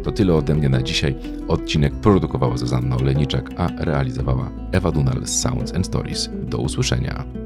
To 0.05 0.13
tyle 0.13 0.35
ode 0.35 0.55
mnie 0.55 0.69
na 0.69 0.83
dzisiaj. 0.83 1.15
Odcinek 1.49 1.95
produkowała 1.95 2.57
Zuzanna 2.57 2.97
Olejniczak, 2.97 3.51
a 3.57 3.69
realizowała 3.79 4.51
Ewa 4.73 4.93
Dunal 4.93 5.27
z 5.27 5.41
Sounds 5.41 5.75
and 5.75 5.87
Stories. 5.87 6.31
Do 6.43 6.59
usłyszenia. 6.59 7.44